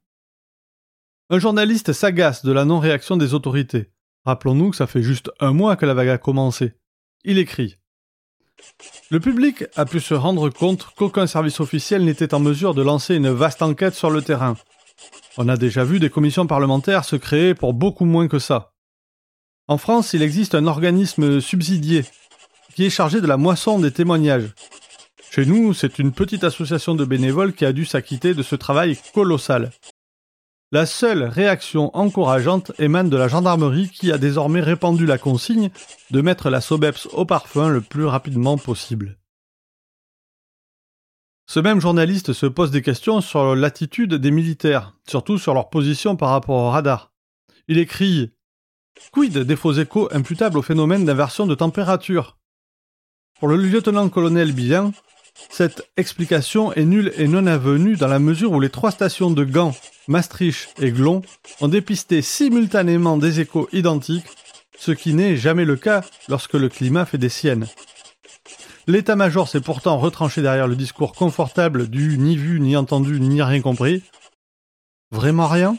Un 1.31 1.39
journaliste 1.39 1.93
s'agace 1.93 2.45
de 2.45 2.51
la 2.51 2.65
non-réaction 2.65 3.17
des 3.17 3.35
autorités. 3.35 3.93
Rappelons-nous 4.25 4.71
que 4.71 4.77
ça 4.77 4.89
fait 4.89 5.03
juste 5.03 5.31
un 5.39 5.53
mois 5.53 5.77
que 5.77 5.87
la 5.87 5.95
vague 5.95 6.09
a 6.09 6.19
commencé. 6.19 6.75
Il 7.25 7.39
écrit 7.39 7.77
le 9.11 9.21
public 9.21 9.65
a 9.75 9.87
pu 9.87 10.01
se 10.01 10.15
rendre 10.15 10.51
compte 10.51 10.87
qu'aucun 10.97 11.27
service 11.27 11.61
officiel 11.61 12.05
n'était 12.05 12.35
en 12.35 12.41
mesure 12.41 12.75
de 12.75 12.83
lancer 12.83 13.15
une 13.15 13.31
vaste 13.31 13.63
enquête 13.63 13.95
sur 13.95 14.11
le 14.11 14.23
terrain. 14.23 14.55
On 15.39 15.49
a 15.49 15.57
déjà 15.57 15.83
vu 15.83 15.99
des 15.99 16.11
commissions 16.11 16.47
parlementaires 16.47 17.05
se 17.05 17.17
créer 17.17 17.55
pour 17.55 17.73
beaucoup 17.73 18.05
moins 18.05 18.29
que 18.29 18.39
ça. 18.39 18.75
En 19.71 19.79
France, 19.79 20.15
il 20.15 20.23
existe 20.23 20.57
un 20.57 20.67
organisme 20.67 21.41
subsidié 21.41 22.05
qui 22.75 22.87
est 22.87 22.91
chargé 22.91 23.21
de 23.21 23.29
la 23.29 23.37
moisson 23.37 23.79
des 23.79 23.93
témoignages. 23.93 24.53
Chez 25.31 25.47
nous, 25.47 25.75
c'est 25.75 26.01
une 26.01 26.11
petite 26.11 26.43
association 26.43 26.97
de 26.97 27.05
bénévoles 27.05 27.53
qui 27.53 27.65
a 27.65 27.73
dû 27.73 27.85
s'acquitter 27.85 28.35
de 28.35 28.43
ce 28.43 28.57
travail 28.57 28.99
colossal. 29.15 29.71
La 30.73 30.87
seule 30.87 31.23
réaction 31.23 31.97
encourageante 31.97 32.73
émane 32.81 33.11
de 33.11 33.17
la 33.17 33.29
gendarmerie 33.29 33.89
qui 33.89 34.11
a 34.11 34.19
désormais 34.19 34.61
répandu 34.61 35.07
la 35.07 35.19
consigne 35.19 35.71
de 36.11 36.21
mettre 36.21 36.51
la 36.51 36.61
Sobeps 36.61 37.07
au 37.13 37.25
parfum 37.25 37.69
le 37.69 37.81
plus 37.81 38.07
rapidement 38.07 38.59
possible. 38.59 39.19
Ce 41.47 41.61
même 41.61 41.81
journaliste 41.81 42.33
se 42.33 42.47
pose 42.47 42.73
des 42.73 42.83
questions 42.83 43.21
sur 43.21 43.55
l'attitude 43.55 44.15
des 44.15 44.33
militaires, 44.33 44.97
surtout 45.09 45.39
sur 45.39 45.55
leur 45.55 45.71
position 45.71 46.17
par 46.17 46.31
rapport 46.31 46.57
au 46.57 46.71
radar. 46.71 47.13
Il 47.69 47.79
écrit 47.79 48.33
Quid 49.13 49.39
des 49.39 49.57
faux 49.57 49.73
échos 49.73 50.09
imputables 50.13 50.59
au 50.59 50.63
phénomène 50.63 51.05
d'inversion 51.05 51.47
de 51.47 51.55
température 51.55 52.37
Pour 53.39 53.49
le 53.49 53.57
lieutenant-colonel 53.57 54.53
Billan, 54.53 54.93
cette 55.49 55.89
explication 55.97 56.73
est 56.75 56.85
nulle 56.85 57.13
et 57.17 57.27
non 57.27 57.47
avenue 57.47 57.97
dans 57.97 58.07
la 58.07 58.19
mesure 58.19 58.53
où 58.53 58.61
les 58.61 58.71
trois 58.71 58.91
stations 58.91 59.31
de 59.31 59.45
Gand, 59.45 59.75
Maastricht 60.07 60.75
et 60.81 60.93
Glon 60.93 61.23
ont 61.61 61.69
dépisté 61.69 62.23
simultanément 62.23 63.17
des 63.17 63.41
échos 63.41 63.69
identiques, 63.73 64.27
ce 64.79 64.93
qui 64.93 65.15
n'est 65.15 65.37
jamais 65.37 65.65
le 65.65 65.77
cas 65.77 66.03
lorsque 66.29 66.55
le 66.55 66.69
climat 66.69 67.07
fait 67.07 67.19
des 67.19 67.29
siennes. 67.29 67.67
L'état-major 68.87 69.49
s'est 69.49 69.61
pourtant 69.61 69.99
retranché 69.99 70.43
derrière 70.43 70.69
le 70.69 70.77
discours 70.77 71.13
confortable 71.13 71.89
du 71.89 72.19
ni 72.19 72.37
vu, 72.37 72.61
ni 72.61 72.77
entendu, 72.77 73.21
ni 73.21 73.43
rien 73.43 73.61
compris. 73.61 74.03
Vraiment 75.11 75.49
rien? 75.49 75.77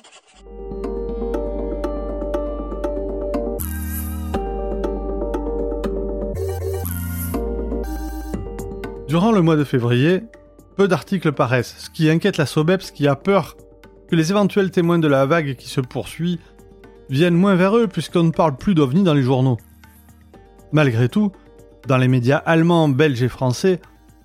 Durant 9.12 9.34
le 9.34 9.42
mois 9.42 9.58
de 9.58 9.66
février, 9.66 10.24
peu 10.78 10.88
d'articles 10.88 11.34
paraissent, 11.34 11.76
ce 11.80 11.90
qui 11.90 12.10
inquiète 12.10 12.38
la 12.38 12.46
SOBEPS 12.46 12.92
qui 12.92 13.10
a 13.10 13.18
peur 13.18 13.58
que 14.08 14.16
les 14.16 14.32
éventuels 14.32 14.72
témoins 14.72 15.00
de 15.00 15.08
la 15.10 15.26
vague 15.26 15.58
qui 15.58 15.68
se 15.68 15.82
poursuit 15.82 16.40
viennent 17.10 17.36
moins 17.36 17.56
vers 17.56 17.76
eux 17.76 17.88
puisqu'on 17.88 18.24
ne 18.24 18.32
parle 18.32 18.56
plus 18.56 18.74
d'OVNI 18.74 19.04
dans 19.04 19.14
les 19.14 19.22
journaux. 19.22 19.58
Malgré 20.72 21.10
tout, 21.10 21.34
dans 21.88 21.98
les 21.98 22.08
médias 22.08 22.38
allemands, 22.38 22.88
belges 22.88 23.22
et 23.22 23.28
français, 23.28 23.82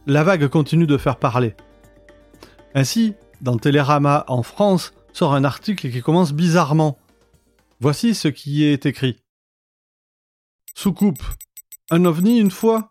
la 0.07 0.23
vague 0.23 0.47
continue 0.47 0.87
de 0.87 0.99
faire 0.99 1.16
parler. 1.16 1.57
Ainsi, 2.76 3.14
dans 3.40 3.57
Télérama 3.57 4.25
en 4.28 4.45
France, 4.45 4.95
sort 5.12 5.35
un 5.35 5.43
article 5.43 5.90
qui 5.90 6.00
commence 6.00 6.33
bizarrement. 6.33 6.97
Voici 7.81 8.14
ce 8.14 8.28
qui 8.28 8.62
est 8.62 8.87
écrit. 8.87 9.19
Soucoupe. 10.76 11.25
Un 11.90 12.05
ovni 12.05 12.38
une 12.38 12.52
fois? 12.52 12.88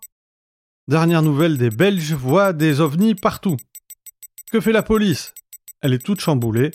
Dernière 0.88 1.24
nouvelle 1.24 1.58
des 1.58 1.72
Belges 1.72 2.14
voient 2.14 2.54
des 2.54 2.80
ovnis 2.80 3.16
partout. 3.16 3.58
Que 4.52 4.62
fait 4.62 4.72
la 4.72 4.84
police? 4.84 5.34
Elle 5.82 5.94
est 5.94 6.06
toute 6.06 6.20
chamboulée. 6.20 6.70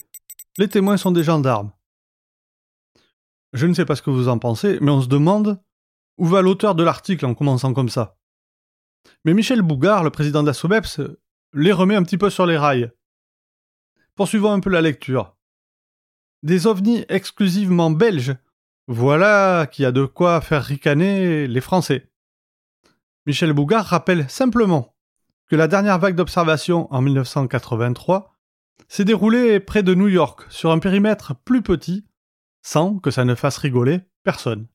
Les 0.58 0.66
témoins 0.66 0.96
sont 0.96 1.12
des 1.12 1.22
gendarmes. 1.22 1.70
Je 3.52 3.68
ne 3.68 3.74
sais 3.74 3.84
pas 3.84 3.94
ce 3.94 4.02
que 4.02 4.10
vous 4.10 4.26
en 4.26 4.40
pensez, 4.40 4.78
mais 4.80 4.90
on 4.90 5.00
se 5.00 5.06
demande 5.06 5.62
où 6.18 6.26
va 6.26 6.42
l'auteur 6.42 6.74
de 6.74 6.82
l'article 6.82 7.24
en 7.24 7.34
commençant 7.34 7.72
comme 7.72 7.88
ça. 7.88 8.18
Mais 9.24 9.32
Michel 9.32 9.62
Bougard, 9.62 10.02
le 10.02 10.10
président 10.10 10.42
de 10.42 10.48
la 10.48 10.54
SOBEPS, 10.54 11.02
les 11.54 11.72
remet 11.72 11.94
un 11.94 12.02
petit 12.02 12.18
peu 12.18 12.30
sur 12.30 12.46
les 12.46 12.58
rails. 12.58 12.90
Poursuivons 14.16 14.50
un 14.50 14.60
peu 14.60 14.70
la 14.70 14.82
lecture. 14.82 15.36
Des 16.42 16.66
ovnis 16.66 17.04
exclusivement 17.08 17.92
belges. 17.92 18.36
Voilà 18.88 19.68
qui 19.70 19.84
a 19.84 19.92
de 19.92 20.04
quoi 20.04 20.40
faire 20.40 20.64
ricaner 20.64 21.46
les 21.46 21.60
Français. 21.60 22.09
Michel 23.26 23.52
Bougard 23.52 23.84
rappelle 23.84 24.28
simplement 24.30 24.94
que 25.46 25.56
la 25.56 25.68
dernière 25.68 25.98
vague 25.98 26.14
d'observation 26.14 26.92
en 26.92 27.02
1983 27.02 28.34
s'est 28.88 29.04
déroulée 29.04 29.60
près 29.60 29.82
de 29.82 29.94
New 29.94 30.08
York, 30.08 30.46
sur 30.48 30.70
un 30.70 30.78
périmètre 30.78 31.34
plus 31.44 31.60
petit, 31.60 32.06
sans 32.62 32.98
que 32.98 33.10
ça 33.10 33.24
ne 33.26 33.34
fasse 33.34 33.58
rigoler 33.58 34.00
personne. 34.24 34.68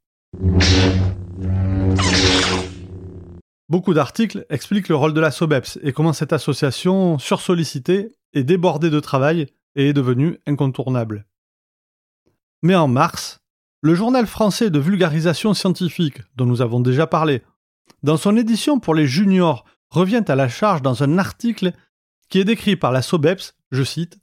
Beaucoup 3.67 3.95
d'articles 3.95 4.45
expliquent 4.49 4.89
le 4.89 4.95
rôle 4.95 5.13
de 5.13 5.21
la 5.21 5.31
SOBEPS 5.31 5.79
et 5.81 5.91
comment 5.91 6.13
cette 6.13 6.33
association 6.33 7.17
sursollicitée 7.17 8.11
et 8.33 8.43
débordée 8.43 8.91
de 8.91 8.99
travail 8.99 9.47
est 9.75 9.93
devenue 9.93 10.37
incontournable. 10.45 11.25
Mais 12.61 12.75
en 12.75 12.87
mars, 12.87 13.39
le 13.81 13.95
journal 13.95 14.27
français 14.27 14.69
de 14.69 14.79
vulgarisation 14.79 15.55
scientifique, 15.55 16.21
dont 16.35 16.45
nous 16.45 16.61
avons 16.61 16.79
déjà 16.79 17.07
parlé, 17.07 17.41
dans 18.03 18.17
son 18.17 18.37
édition 18.37 18.79
pour 18.79 18.95
les 18.95 19.07
juniors, 19.07 19.65
revient 19.89 20.23
à 20.27 20.35
la 20.35 20.49
charge 20.49 20.81
dans 20.81 21.03
un 21.03 21.17
article 21.17 21.73
qui 22.29 22.39
est 22.39 22.45
décrit 22.45 22.75
par 22.75 22.91
la 22.91 23.01
SOBEPS, 23.01 23.55
je 23.71 23.83
cite, 23.83 24.19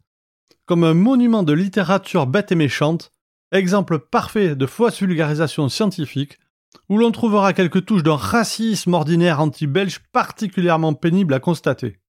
comme 0.67 0.85
un 0.85 0.95
monument 0.95 1.43
de 1.43 1.53
littérature 1.53 2.27
bête 2.27 2.53
et 2.53 2.57
méchante, 2.57 3.13
exemple 3.51 3.99
parfait 3.99 4.57
de 4.57 4.67
fausse 4.67 5.01
vulgarisation 5.01 5.69
scientifique, 5.69 6.39
où 6.89 6.99
l'on 6.99 7.11
trouvera 7.11 7.53
quelques 7.53 7.85
touches 7.85 8.03
d'un 8.03 8.17
racisme 8.17 8.95
ordinaire 8.95 9.41
anti-belge 9.41 10.01
particulièrement 10.13 10.95
pénible 10.95 11.35
à 11.35 11.41
constater. 11.41 12.01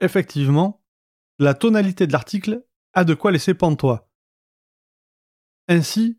Effectivement, 0.00 0.82
la 1.38 1.54
tonalité 1.54 2.06
de 2.06 2.12
l'article 2.12 2.64
a 2.92 3.04
de 3.04 3.14
quoi 3.14 3.32
laisser 3.32 3.54
pantois. 3.54 4.08
Ainsi, 5.68 6.18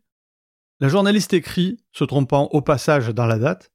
la 0.80 0.88
journaliste 0.88 1.32
écrit, 1.32 1.84
se 1.92 2.04
trompant 2.04 2.48
au 2.52 2.62
passage 2.62 3.08
dans 3.08 3.26
la 3.26 3.38
date, 3.38 3.71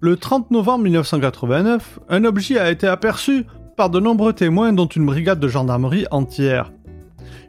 le 0.00 0.16
30 0.16 0.50
novembre 0.50 0.84
1989, 0.84 2.00
un 2.08 2.24
objet 2.24 2.58
a 2.58 2.70
été 2.70 2.86
aperçu 2.86 3.46
par 3.76 3.90
de 3.90 4.00
nombreux 4.00 4.32
témoins 4.32 4.72
dont 4.72 4.86
une 4.86 5.06
brigade 5.06 5.40
de 5.40 5.48
gendarmerie 5.48 6.06
entière. 6.10 6.72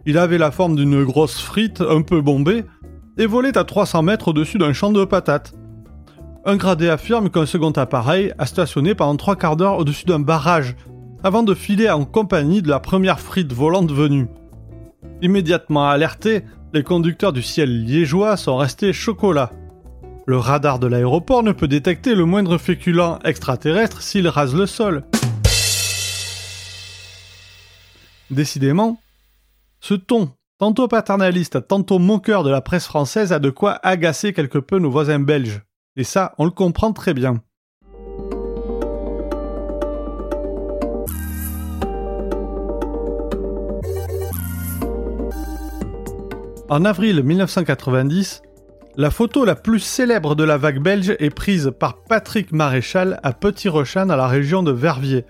Il 0.06 0.18
avait 0.18 0.38
la 0.38 0.52
forme 0.52 0.76
d'une 0.76 1.04
grosse 1.04 1.40
frite 1.40 1.82
un 1.82 2.02
peu 2.02 2.22
bombée 2.22 2.64
et 3.18 3.26
volait 3.26 3.58
à 3.58 3.64
300 3.64 4.04
mètres 4.04 4.30
au-dessus 4.30 4.58
d'un 4.58 4.74
champ 4.74 4.92
de 4.92 5.04
patates. 5.06 5.54
Un 6.46 6.56
gradé 6.56 6.88
affirme 6.88 7.30
qu'un 7.30 7.46
second 7.46 7.72
appareil 7.72 8.34
a 8.38 8.46
stationné 8.46 8.96
pendant 8.96 9.18
trois 9.18 9.36
quarts 9.36 9.58
d'heure 9.58 9.78
au-dessus 9.78 10.06
d'un 10.06 10.20
barrage 10.20 10.76
avant 11.24 11.44
de 11.44 11.54
filer 11.54 11.90
en 11.90 12.06
compagnie 12.06 12.62
de 12.62 12.70
la 12.70 12.80
première 12.80 13.20
frite 13.20 13.52
volante 13.52 13.92
venue. 13.92 14.28
Immédiatement 15.22 15.90
alertés, 15.90 16.44
les 16.74 16.84
conducteurs 16.84 17.34
du 17.34 17.42
ciel 17.42 17.84
liégeois 17.84 18.38
sont 18.38 18.58
restés 18.58 18.94
chocolat. 18.94 19.52
Le 20.30 20.38
radar 20.38 20.78
de 20.78 20.88
l'aéroport 20.88 21.42
ne 21.42 21.54
peut 21.54 21.70
détecter 21.70 22.14
le 22.14 22.26
moindre 22.26 22.58
féculent 22.58 23.18
extraterrestre 23.24 24.02
s'il 24.02 24.28
rase 24.28 24.54
le 24.54 24.66
sol. 24.66 25.06
Décidément, 28.30 29.00
ce 29.80 29.94
ton, 29.94 30.32
tantôt 30.60 30.90
paternaliste, 30.90 31.66
tantôt 31.66 31.98
moqueur 31.98 32.44
de 32.44 32.50
la 32.50 32.60
presse 32.60 32.88
française, 32.88 33.32
a 33.32 33.40
de 33.40 33.50
quoi 33.50 33.80
agacer 33.84 34.34
quelque 34.34 34.58
peu 34.58 34.80
nos 34.80 34.92
voisins 34.92 35.20
belges. 35.20 35.62
Et 35.96 36.04
ça, 36.04 36.34
on 36.38 36.44
le 36.44 36.52
comprend 36.52 36.92
très 36.92 37.14
bien. 37.14 37.42
En 46.68 46.84
avril 46.84 47.24
1990, 47.24 48.42
la 48.98 49.12
photo 49.12 49.46
la 49.46 49.56
plus 49.56 49.80
célèbre 49.80 50.34
de 50.34 50.44
la 50.44 50.58
vague 50.58 50.82
belge 50.82 51.16
est 51.20 51.30
prise 51.30 51.72
par 51.80 52.02
Patrick 52.02 52.52
Maréchal 52.52 53.20
à 53.22 53.32
Petit 53.32 53.70
Rochin 53.70 54.08
dans 54.08 54.16
la 54.16 54.28
région 54.28 54.64
de 54.64 54.72
Verviers, 54.72 55.24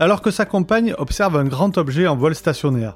alors 0.00 0.22
que 0.22 0.30
sa 0.30 0.46
compagne 0.46 0.94
observe 0.96 1.36
un 1.36 1.44
grand 1.44 1.76
objet 1.76 2.06
en 2.06 2.16
vol 2.16 2.34
stationnaire. 2.34 2.94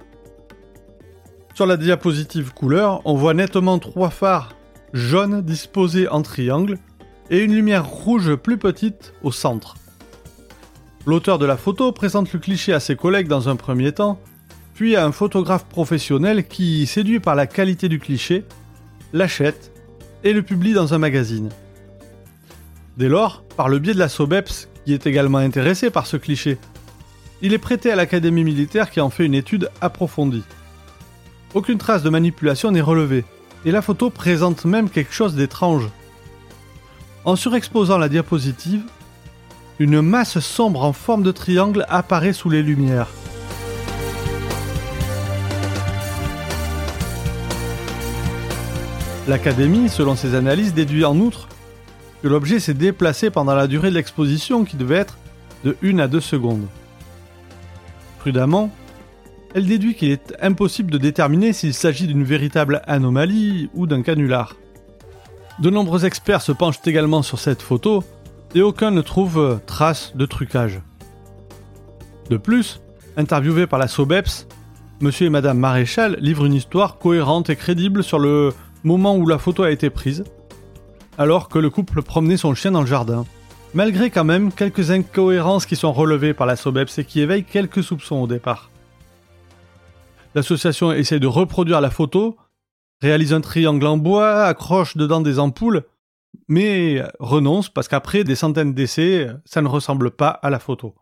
Sur 1.55 1.67
la 1.67 1.77
diapositive 1.77 2.55
couleur, 2.55 3.03
on 3.05 3.15
voit 3.15 3.35
nettement 3.35 3.79
trois 3.79 4.09
phares 4.09 4.55
jaunes 4.95 5.43
disposés 5.43 6.09
en 6.09 6.23
triangle 6.23 6.79
et 7.29 7.41
une 7.41 7.55
lumière 7.55 7.87
rouge 7.87 8.37
plus 8.37 8.57
petite 8.57 9.13
au 9.23 9.33
centre. 9.33 9.75
L'auteur 11.05 11.39
de 11.39 11.45
la 11.45 11.59
photo 11.59 11.93
présente 11.93 12.33
le 12.33 12.39
cliché 12.39 12.73
à 12.73 12.81
ses 12.81 12.97
collègues 12.97 13.29
dans 13.29 13.51
un 13.51 13.57
premier 13.57 13.93
temps, 13.93 14.19
puis 14.73 14.97
à 14.97 15.05
un 15.05 15.13
photographe 15.13 15.67
professionnel 15.67 16.49
qui, 16.49 16.87
séduit 16.87 17.21
par 17.21 17.35
la 17.35 17.47
qualité 17.47 17.91
du 17.91 17.99
cliché, 17.99 18.45
l'achète 19.13 19.76
et 20.27 20.33
le 20.33 20.43
publie 20.43 20.73
dans 20.73 20.93
un 20.93 20.99
magazine. 20.99 21.51
Dès 22.97 23.09
lors, 23.09 23.45
par 23.57 23.69
le 23.69 23.79
biais 23.79 23.95
de 23.95 23.99
la 24.01 24.09
SOBEPS, 24.09 24.69
qui 24.85 24.93
est 24.93 25.07
également 25.07 25.39
intéressé 25.39 25.89
par 25.89 26.09
ce 26.09 26.17
cliché, 26.17 26.59
il 27.43 27.53
est 27.53 27.59
prêté 27.59 27.93
à 27.93 27.97
l'Académie 27.97 28.43
militaire 28.43 28.91
qui 28.91 29.01
en 29.01 29.09
fait 29.09 29.25
une 29.25 29.35
étude 29.35 29.71
approfondie. 29.81 30.43
Aucune 31.55 31.79
trace 31.79 32.03
de 32.03 32.11
manipulation 32.11 32.73
n'est 32.73 32.81
relevée, 32.81 33.25
et 33.65 33.71
la 33.71 33.83
photo 33.83 34.11
présente 34.11 34.65
même 34.65 34.91
quelque 34.91 35.15
chose 35.15 35.37
d'étrange. 35.37 35.89
En 37.25 37.37
surexposant 37.37 37.97
la 37.97 38.09
diapositive, 38.09 38.83
une 39.79 40.01
masse 40.01 40.41
sombre 40.41 40.83
en 40.83 40.93
forme 40.93 41.23
de 41.23 41.31
triangle 41.31 41.87
apparaît 41.89 42.33
sous 42.33 42.51
les 42.51 42.65
lumières. 42.65 43.09
L'Académie, 49.29 49.89
selon 49.89 50.15
ses 50.15 50.37
analyses, 50.37 50.73
déduit 50.73 51.05
en 51.05 51.19
outre 51.19 51.49
que 52.23 52.29
l'objet 52.29 52.61
s'est 52.61 52.75
déplacé 52.75 53.29
pendant 53.29 53.57
la 53.57 53.67
durée 53.67 53.91
de 53.91 53.97
l'exposition 53.97 54.65
qui 54.65 54.77
devait 54.77 54.97
être 54.97 55.19
de 55.65 55.77
1 55.83 55.99
à 55.99 56.07
2 56.07 56.21
secondes. 56.21 56.67
Prudemment, 58.21 58.71
elle 59.53 59.67
déduit 59.67 59.97
qu'il 59.97 60.11
est 60.11 60.33
impossible 60.41 60.93
de 60.93 60.99
déterminer 60.99 61.53
s'il 61.53 61.75
s'agit 61.75 62.07
d'une 62.07 62.23
véritable 62.23 62.83
anomalie 62.87 63.69
ou 63.75 63.89
d'un 63.89 64.03
canular. 64.03 64.55
De 65.59 65.71
nombreux 65.71 66.05
experts 66.05 66.43
se 66.43 66.53
penchent 66.53 66.81
également 66.85 67.23
sur 67.23 67.41
cette 67.41 67.63
photo 67.63 68.05
et 68.55 68.63
aucun 68.63 68.93
ne 68.93 69.01
trouve 69.01 69.59
trace 69.67 70.13
de 70.15 70.27
trucage. 70.27 70.81
De 72.31 72.37
plus, 72.37 72.81
interviewés 73.17 73.67
par 73.67 73.81
la 73.81 73.89
SOBEPS, 73.89 74.47
Monsieur 75.01 75.27
et 75.27 75.31
Madame 75.31 75.59
Maréchal 75.59 76.17
livrent 76.21 76.47
une 76.47 76.55
histoire 76.55 76.99
cohérente 76.99 77.51
et 77.51 77.57
crédible 77.57 78.03
sur 78.05 78.19
le 78.19 78.55
moment 78.87 79.17
où 79.17 79.27
la 79.27 79.39
photo 79.39 79.65
a 79.65 79.73
été 79.73 79.91
prise, 79.91 80.23
alors 81.19 81.49
que 81.49 81.59
le 81.59 81.71
couple 81.71 82.03
promenait 82.03 82.37
son 82.37 82.55
chien 82.55 82.71
dans 82.71 82.83
le 82.83 82.87
jardin. 82.87 83.27
Malgré 83.75 84.11
quand 84.11 84.25
même 84.25 84.53
quelques 84.53 84.93
incohérences 84.93 85.67
qui 85.67 85.75
sont 85.75 85.93
relevées 85.93 86.35
par 86.35 86.47
la 86.47 86.55
SOBEPS 86.55 86.99
et 86.99 87.05
qui 87.05 87.21
éveillent 87.21 87.45
quelques 87.45 87.83
soupçons 87.83 88.17
au 88.17 88.27
départ. 88.29 88.71
L'association 90.37 90.93
essaie 90.93 91.19
de 91.19 91.27
reproduire 91.27 91.81
la 91.81 91.91
photo, 91.91 92.37
réalise 93.03 93.33
un 93.35 93.41
triangle 93.41 93.87
en 93.87 93.97
bois, 93.97 94.45
accroche 94.45 94.97
dedans 94.97 95.21
des 95.21 95.41
ampoules, 95.41 95.83
mais 96.47 97.03
renonce 97.19 97.69
parce 97.69 97.89
qu'après 97.89 98.23
des 98.23 98.37
centaines 98.37 98.73
d'essais, 98.73 99.29
ça 99.45 99.63
ne 99.63 99.69
ressemble 99.69 100.13
pas 100.13 100.29
à 100.29 100.49
la 100.49 100.61
photo. 100.61 100.95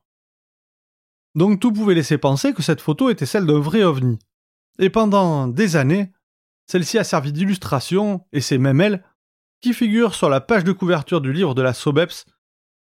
Donc 1.35 1.61
tout 1.61 1.73
pouvait 1.73 1.95
laisser 1.95 2.17
penser 2.17 2.55
que 2.55 2.63
cette 2.63 2.81
photo 2.81 3.11
était 3.11 3.27
celle 3.27 3.45
d'un 3.45 3.61
vrai 3.61 3.83
ovni. 3.83 4.19
Et 4.79 4.89
pendant 4.89 5.49
des 5.49 5.77
années, 5.77 6.13
celle-ci 6.67 6.99
a 6.99 7.05
servi 7.05 7.33
d'illustration, 7.33 8.25
et 8.33 8.41
c'est 8.41 8.59
même 8.59 8.81
elle 8.81 9.03
qui 9.61 9.73
figure 9.73 10.15
sur 10.15 10.29
la 10.29 10.41
page 10.41 10.65
de 10.65 10.73
couverture 10.73 11.21
du 11.21 11.33
livre 11.33 11.55
de 11.55 11.63
la 11.63 11.73
Sobeps 11.73 12.27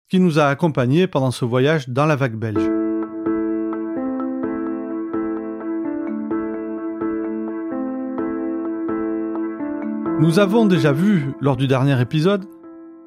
qui 0.09 0.19
nous 0.19 0.39
a 0.39 0.45
accompagnés 0.45 1.07
pendant 1.07 1.31
ce 1.31 1.45
voyage 1.45 1.87
dans 1.89 2.05
la 2.05 2.15
vague 2.15 2.35
belge. 2.35 2.69
Nous 10.19 10.37
avons 10.37 10.65
déjà 10.65 10.91
vu, 10.91 11.33
lors 11.39 11.55
du 11.55 11.67
dernier 11.67 11.99
épisode, 11.99 12.45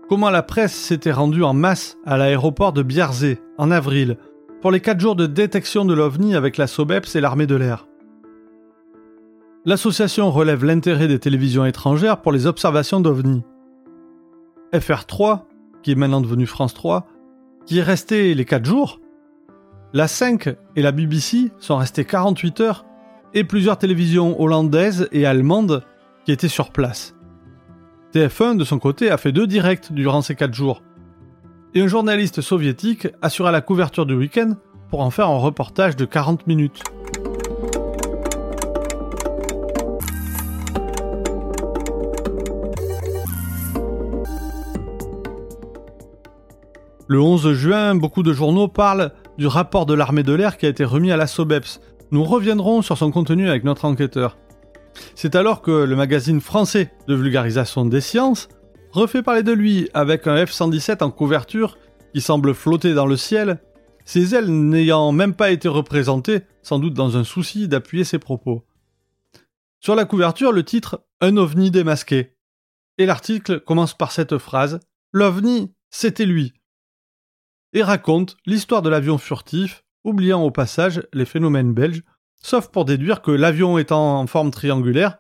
comment 0.09 0.31
la 0.31 0.43
presse 0.43 0.75
s'était 0.75 1.13
rendue 1.13 1.45
en 1.45 1.55
masse 1.55 1.97
à 2.05 2.17
l'aéroport 2.17 2.73
de 2.73 2.83
Bierzé 2.83 3.41
en 3.59 3.71
avril 3.71 4.17
pour 4.63 4.71
les 4.71 4.81
4 4.81 4.99
jours 4.99 5.15
de 5.15 5.27
détection 5.27 5.85
de 5.85 5.95
l'OVNI 5.95 6.35
avec 6.35 6.57
la 6.57 6.67
SOBEPS 6.67 7.15
et 7.15 7.21
l'armée 7.21 7.47
de 7.47 7.55
l'air. 7.55 7.87
L'association 9.67 10.31
relève 10.31 10.63
l'intérêt 10.63 11.09
des 11.09 11.19
télévisions 11.19 11.65
étrangères 11.65 12.21
pour 12.21 12.33
les 12.33 12.47
observations 12.47 13.01
d'OVNI. 13.01 13.43
FR3, 14.75 15.45
qui 15.83 15.93
est 15.93 15.95
maintenant 15.95 16.21
devenu 16.21 16.45
France 16.45 16.75
3, 16.75 17.07
qui 17.65 17.79
est 17.79 17.83
resté 17.83 18.35
les 18.35 18.45
4 18.45 18.67
jours, 18.67 19.01
la 19.95 20.07
5 20.07 20.55
et 20.77 20.83
la 20.83 20.93
BBC 20.93 21.51
sont 21.59 21.79
restées 21.79 22.05
48 22.05 22.61
heures, 22.61 22.85
et 23.33 23.43
plusieurs 23.43 23.79
télévisions 23.79 24.39
hollandaises 24.39 25.09
et 25.13 25.25
allemandes 25.25 25.83
qui 26.27 26.33
était 26.33 26.49
sur 26.49 26.71
place. 26.71 27.15
TF1, 28.13 28.57
de 28.59 28.65
son 28.65 28.79
côté, 28.79 29.11
a 29.11 29.17
fait 29.17 29.33
deux 29.33 29.47
directs 29.47 29.93
durant 29.93 30.21
ces 30.21 30.35
quatre 30.35 30.55
jours. 30.55 30.83
Et 31.73 31.81
un 31.81 31.87
journaliste 31.87 32.43
soviétique 32.43 33.09
assura 33.23 33.51
la 33.51 33.63
couverture 33.63 34.05
du 34.05 34.15
week-end 34.15 34.55
pour 34.91 35.01
en 35.01 35.11
faire 35.11 35.29
un 35.29 35.39
reportage 35.39 35.97
de 35.97 36.05
40 36.05 36.47
minutes. 36.47 36.83
Le 47.07 47.21
11 47.21 47.53
juin, 47.53 47.95
beaucoup 47.95 48.23
de 48.23 48.33
journaux 48.33 48.67
parlent 48.67 49.13
du 49.37 49.47
rapport 49.47 49.85
de 49.85 49.93
l'armée 49.93 50.23
de 50.23 50.33
l'air 50.33 50.57
qui 50.57 50.65
a 50.65 50.71
été 50.71 50.85
remis 50.85 51.13
à 51.13 51.19
la 51.19 51.27
SOBEPS. 51.27 51.81
Nous 52.11 52.25
reviendrons 52.25 52.81
sur 52.81 52.97
son 52.97 53.11
contenu 53.11 53.47
avec 53.51 53.63
notre 53.63 53.85
enquêteur. 53.85 54.39
C'est 55.15 55.35
alors 55.35 55.61
que 55.61 55.71
le 55.71 55.97
magazine 55.97 56.41
français 56.41 56.95
de 57.07 57.15
vulgarisation 57.15 57.85
des 57.85 58.01
sciences 58.01 58.49
refait 58.91 59.23
parler 59.23 59.43
de 59.43 59.53
lui 59.53 59.91
avec 59.93 60.27
un 60.27 60.37
F-117 60.37 61.05
en 61.05 61.11
couverture 61.11 61.77
qui 62.15 62.23
semble 62.23 62.55
flotter 62.55 62.95
dans 62.95 63.07
le 63.07 63.19
ciel, 63.19 63.59
ses 64.07 64.35
ailes 64.35 64.51
n'ayant 64.51 65.13
même 65.13 65.35
pas 65.35 65.51
été 65.51 65.69
représentées, 65.69 66.41
sans 66.63 66.79
doute 66.79 66.95
dans 66.95 67.19
un 67.19 67.25
souci 67.25 67.69
d'appuyer 67.69 68.05
ses 68.05 68.19
propos. 68.19 68.65
Sur 69.81 69.95
la 69.95 70.07
couverture, 70.07 70.53
le 70.53 70.63
titre 70.63 71.05
Un 71.21 71.37
ovni 71.37 71.71
démasqué. 71.71 72.37
Et 72.97 73.05
l'article 73.05 73.61
commence 73.61 73.93
par 73.93 74.11
cette 74.11 74.39
phrase 74.39 74.81
L'ovni, 75.13 75.75
c'était 75.91 76.25
lui. 76.25 76.54
Et 77.75 77.83
raconte 77.83 78.37
l'histoire 78.47 78.81
de 78.81 78.89
l'avion 78.89 79.19
furtif, 79.19 79.85
oubliant 80.05 80.43
au 80.43 80.51
passage 80.51 81.07
les 81.13 81.27
phénomènes 81.27 81.75
belges 81.75 82.03
sauf 82.45 82.69
pour 82.69 82.85
déduire 82.85 83.23
que 83.23 83.31
l'avion 83.31 83.79
étant 83.79 84.21
en 84.21 84.27
forme 84.27 84.51
triangulaire 84.51 85.17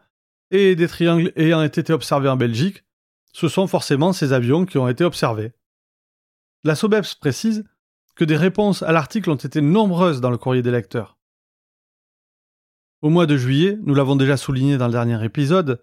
et 0.51 0.77
des 0.77 0.87
triangles 0.87 1.33
ayant 1.37 1.63
été 1.63 1.91
observés 1.93 2.29
en 2.29 2.37
Belgique, 2.37 2.85
ce 3.33 3.49
sont 3.49 3.67
forcément 3.67 4.13
ces 4.13 4.33
avions 4.33 4.67
qui 4.67 4.77
ont 4.77 4.89
été 4.89 5.05
observés. 5.05 5.53
La 6.65 6.75
SOBEPS 6.75 7.15
précise 7.15 7.65
que 8.15 8.25
des 8.25 8.37
réponses 8.37 8.83
à 8.83 8.93
l'article 8.93 9.31
ont 9.31 9.37
été 9.37 9.63
nombreuses 9.63 10.21
dans 10.21 10.31
le 10.31 10.37
courrier 10.37 10.63
des 10.63 10.71
lecteurs. 10.71 11.19
Au 13.01 13.09
mois 13.09 13.27
de 13.27 13.37
juillet, 13.37 13.79
nous 13.83 13.95
l'avons 13.95 14.17
déjà 14.17 14.37
souligné 14.37 14.77
dans 14.77 14.87
le 14.87 14.93
dernier 14.93 15.23
épisode, 15.25 15.83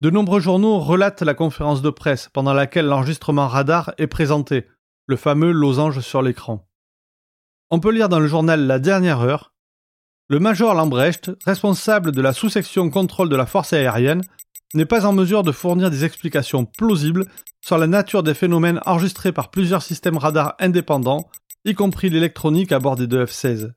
de 0.00 0.10
nombreux 0.10 0.40
journaux 0.40 0.78
relatent 0.78 1.22
la 1.22 1.34
conférence 1.34 1.82
de 1.82 1.90
presse 1.90 2.30
pendant 2.32 2.54
laquelle 2.54 2.86
l'enregistrement 2.86 3.48
radar 3.48 3.92
est 3.98 4.06
présenté, 4.06 4.66
le 5.10 5.16
fameux 5.16 5.50
losange 5.50 6.00
sur 6.00 6.22
l'écran. 6.22 6.66
On 7.70 7.80
peut 7.80 7.90
lire 7.90 8.08
dans 8.08 8.20
le 8.20 8.28
journal 8.28 8.66
La 8.66 8.78
Dernière 8.78 9.20
Heure 9.20 9.50
le 10.30 10.38
major 10.38 10.74
Lambrecht, 10.74 11.32
responsable 11.44 12.12
de 12.12 12.22
la 12.22 12.32
sous-section 12.32 12.88
contrôle 12.88 13.28
de 13.28 13.34
la 13.34 13.46
force 13.46 13.72
aérienne, 13.72 14.22
n'est 14.74 14.84
pas 14.84 15.04
en 15.04 15.12
mesure 15.12 15.42
de 15.42 15.50
fournir 15.50 15.90
des 15.90 16.04
explications 16.04 16.66
plausibles 16.66 17.26
sur 17.60 17.78
la 17.78 17.88
nature 17.88 18.22
des 18.22 18.34
phénomènes 18.34 18.80
enregistrés 18.86 19.32
par 19.32 19.50
plusieurs 19.50 19.82
systèmes 19.82 20.18
radars 20.18 20.54
indépendants, 20.60 21.28
y 21.64 21.74
compris 21.74 22.10
l'électronique 22.10 22.70
à 22.70 22.78
bord 22.78 22.94
des 22.94 23.08
deux 23.08 23.24
F-16. 23.24 23.72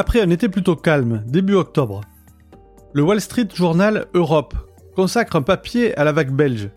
Après 0.00 0.20
un 0.20 0.30
été 0.30 0.48
plutôt 0.48 0.76
calme, 0.76 1.24
début 1.26 1.54
octobre, 1.54 2.02
le 2.92 3.02
Wall 3.02 3.20
Street 3.20 3.48
Journal 3.52 4.06
Europe 4.14 4.54
consacre 4.94 5.34
un 5.34 5.42
papier 5.42 5.98
à 5.98 6.04
la 6.04 6.12
vague 6.12 6.30
belge. 6.30 6.70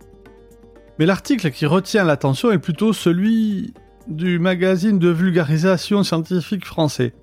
Mais 0.98 1.06
l'article 1.06 1.52
qui 1.52 1.68
retient 1.68 2.04
l'attention 2.04 2.52
est 2.52 2.58
plutôt 2.58 2.94
celui 2.94 3.76
du 4.08 4.40
magazine 4.40 4.98
de 4.98 5.10
vulgarisation 5.10 6.02
scientifique 6.02 6.66
français, 6.66 7.14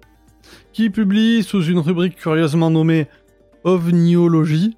qui 0.73 0.89
publie 0.89 1.43
sous 1.43 1.65
une 1.65 1.81
rubrique 1.81 2.15
curieusement 2.15 2.71
nommée 2.71 3.09
OVNIologie, 3.65 4.77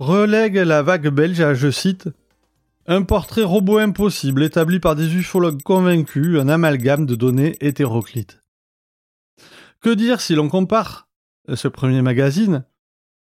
relègue 0.00 0.56
la 0.56 0.82
vague 0.82 1.06
belge 1.06 1.40
à, 1.40 1.54
je 1.54 1.70
cite, 1.70 2.08
un 2.88 3.02
portrait 3.02 3.44
robot 3.44 3.78
impossible 3.78 4.42
établi 4.42 4.80
par 4.80 4.96
des 4.96 5.14
ufologues 5.14 5.62
convaincus, 5.62 6.40
un 6.40 6.48
amalgame 6.48 7.06
de 7.06 7.14
données 7.14 7.54
hétéroclites. 7.60 8.40
Que 9.80 9.90
dire 9.90 10.20
si 10.20 10.34
l'on 10.34 10.48
compare 10.48 11.08
ce 11.54 11.68
premier 11.68 12.02
magazine 12.02 12.64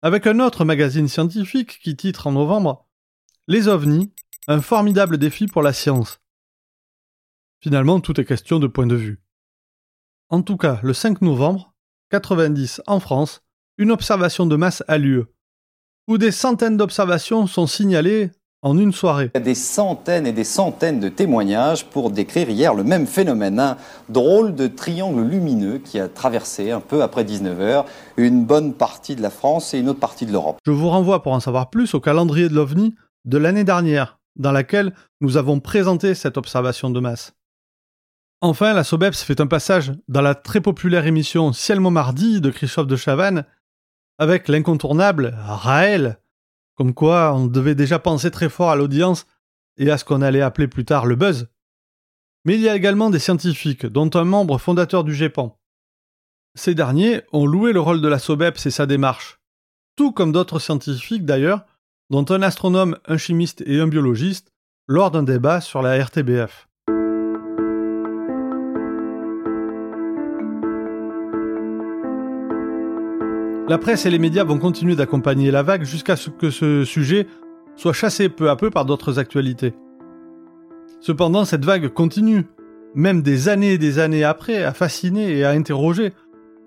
avec 0.03 0.27
un 0.27 0.41
autre 0.41 0.65
magazine 0.65 1.09
scientifique 1.09 1.79
qui 1.81 1.95
titre 1.95 2.27
en 2.27 2.33
novembre 2.33 2.89
Les 3.47 3.69
ovnis, 3.69 4.13
un 4.47 4.63
formidable 4.63 5.19
défi 5.19 5.47
pour 5.47 5.63
la 5.63 5.73
science. 5.73 6.21
Finalement, 7.61 8.01
tout 8.01 8.19
est 8.19 8.25
question 8.25 8.59
de 8.59 8.67
point 8.67 8.87
de 8.87 8.97
vue. 8.97 9.23
En 10.31 10.43
tout 10.43 10.57
cas, 10.57 10.81
le 10.83 10.95
5 10.95 11.21
novembre, 11.21 11.75
90 12.11 12.81
en 12.87 13.01
France, 13.01 13.43
une 13.77 13.91
observation 13.91 14.47
de 14.47 14.57
masse 14.57 14.83
a 14.89 14.97
lieu, 14.97 15.35
où 16.07 16.17
des 16.17 16.31
centaines 16.31 16.79
d'observations 16.79 17.47
sont 17.47 17.67
signalées 17.67 18.31
en 18.63 18.79
une 18.79 18.93
soirée. 18.93 19.31
Il 19.35 19.39
y 19.39 19.41
a 19.41 19.45
des 19.45 19.55
centaines 19.55 20.27
et 20.27 20.33
des 20.33 20.45
centaines 20.45 21.01
de 21.01 21.09
témoignages 21.09 21.87
pour 21.87 22.11
décrire 22.11 22.51
hier 22.51 22.75
le 22.75 22.85
même 22.85 23.07
phénomène, 23.07 23.59
un 23.59 23.77
drôle 24.09 24.55
de 24.55 24.67
triangle 24.67 25.23
lumineux 25.23 25.79
qui 25.79 25.99
a 25.99 26.09
traversé 26.09 26.71
un 26.71 26.81
peu 26.81 27.03
après 27.03 27.25
19h 27.25 27.85
une 28.17 28.45
bonne 28.45 28.75
partie 28.75 29.17
de 29.17 29.23
la 29.23 29.31
France 29.31 29.73
et 29.73 29.79
une 29.79 29.89
autre 29.89 30.01
partie 30.01 30.27
de 30.27 30.33
l'Europe. 30.33 30.59
Je 30.67 30.73
vous 30.73 30.91
renvoie 30.91 31.23
pour 31.23 31.33
en 31.33 31.41
savoir 31.41 31.71
plus 31.71 31.95
au 31.95 32.01
calendrier 32.01 32.49
de 32.49 32.55
l'OVNI 32.55 32.95
de 33.25 33.39
l'année 33.39 33.65
dernière, 33.65 34.19
dans 34.37 34.53
laquelle 34.53 34.95
nous 35.21 35.37
avons 35.37 35.61
présenté 35.61 36.15
cette 36.15 36.37
observation 36.37 36.91
de 36.91 37.01
masse. 37.01 37.33
Enfin, 38.43 38.73
la 38.73 38.85
SOBEPS 38.85 39.23
fait 39.23 39.41
un 39.41 39.47
passage 39.47 39.93
dans 40.09 40.23
la 40.23 40.35
très 40.35 40.63
populaire 40.63 41.07
émission 41.07 41.53
Ciel 41.53 41.79
Montmardi 41.81 42.41
de 42.41 42.51
Christophe 42.51 42.87
de 42.87 42.97
Chavannes 42.97 43.45
avec 44.19 44.49
l'incontournable 44.49 45.35
Raël, 45.47 46.19
comme 46.75 46.95
quoi, 46.95 47.35
on 47.35 47.47
devait 47.47 47.75
déjà 47.75 47.99
penser 47.99 48.31
très 48.31 48.49
fort 48.49 48.71
à 48.71 48.77
l'audience 48.77 49.27
et 49.77 49.91
à 49.91 49.99
ce 49.99 50.05
qu'on 50.05 50.23
allait 50.23 50.41
appeler 50.41 50.69
plus 50.69 50.85
tard 50.85 51.07
le 51.07 51.17
buzz. 51.17 51.49
Mais 52.45 52.55
il 52.55 52.61
y 52.61 52.69
a 52.69 52.77
également 52.77 53.11
des 53.11 53.19
scientifiques, 53.19 53.87
dont 53.87 54.11
un 54.15 54.25
membre 54.25 54.59
fondateur 54.59 55.05
du 55.05 55.15
GEPAN. 55.15 55.59
Ces 56.55 56.75
derniers 56.75 57.23
ont 57.33 57.47
loué 57.47 57.73
le 57.73 57.81
rôle 57.81 58.01
de 58.01 58.09
la 58.09 58.19
SOBEPS 58.19 58.67
et 58.67 58.71
sa 58.71 58.87
démarche, 58.87 59.41
tout 59.97 60.13
comme 60.13 60.33
d'autres 60.33 60.59
scientifiques 60.59 61.27
d'ailleurs, 61.27 61.67
dont 62.09 62.25
un 62.31 62.43
astronome, 62.43 62.99
un 63.07 63.19
chimiste 63.19 63.63
et 63.67 63.79
un 63.81 63.87
biologiste, 63.87 64.53
lors 64.89 65.11
d'un 65.11 65.23
débat 65.23 65.61
sur 65.61 65.83
la 65.83 66.03
RTBF. 66.03 66.70
La 73.71 73.79
presse 73.79 74.05
et 74.05 74.11
les 74.11 74.19
médias 74.19 74.43
vont 74.43 74.59
continuer 74.59 74.97
d'accompagner 74.97 75.53
la 75.53 75.63
vague 75.63 75.85
jusqu'à 75.85 76.17
ce 76.17 76.29
que 76.29 76.51
ce 76.51 76.85
sujet 76.85 77.29
soit 77.77 77.93
chassé 77.93 78.29
peu 78.29 78.51
à 78.51 78.57
peu 78.57 78.69
par 78.69 78.85
d'autres 78.85 79.21
actualités. 79.21 79.75
Cependant, 80.99 81.45
cette 81.45 81.65
vague 81.65 81.87
continue, 81.87 82.47
même 82.97 83.23
des 83.23 83.49
années 83.49 83.75
et 83.75 83.79
des 83.79 84.01
années 84.01 84.25
après, 84.25 84.65
à 84.65 84.73
fasciner 84.73 85.39
et 85.39 85.45
à 85.45 85.51
interroger, 85.51 86.15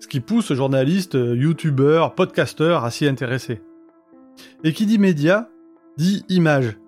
ce 0.00 0.08
qui 0.08 0.20
pousse 0.20 0.54
journalistes, 0.54 1.12
youtubeurs, 1.12 2.14
podcasteurs 2.14 2.86
à 2.86 2.90
s'y 2.90 3.06
intéresser. 3.06 3.60
Et 4.62 4.72
qui 4.72 4.86
dit 4.86 4.96
média, 4.96 5.50
dit 5.98 6.24
image. 6.30 6.78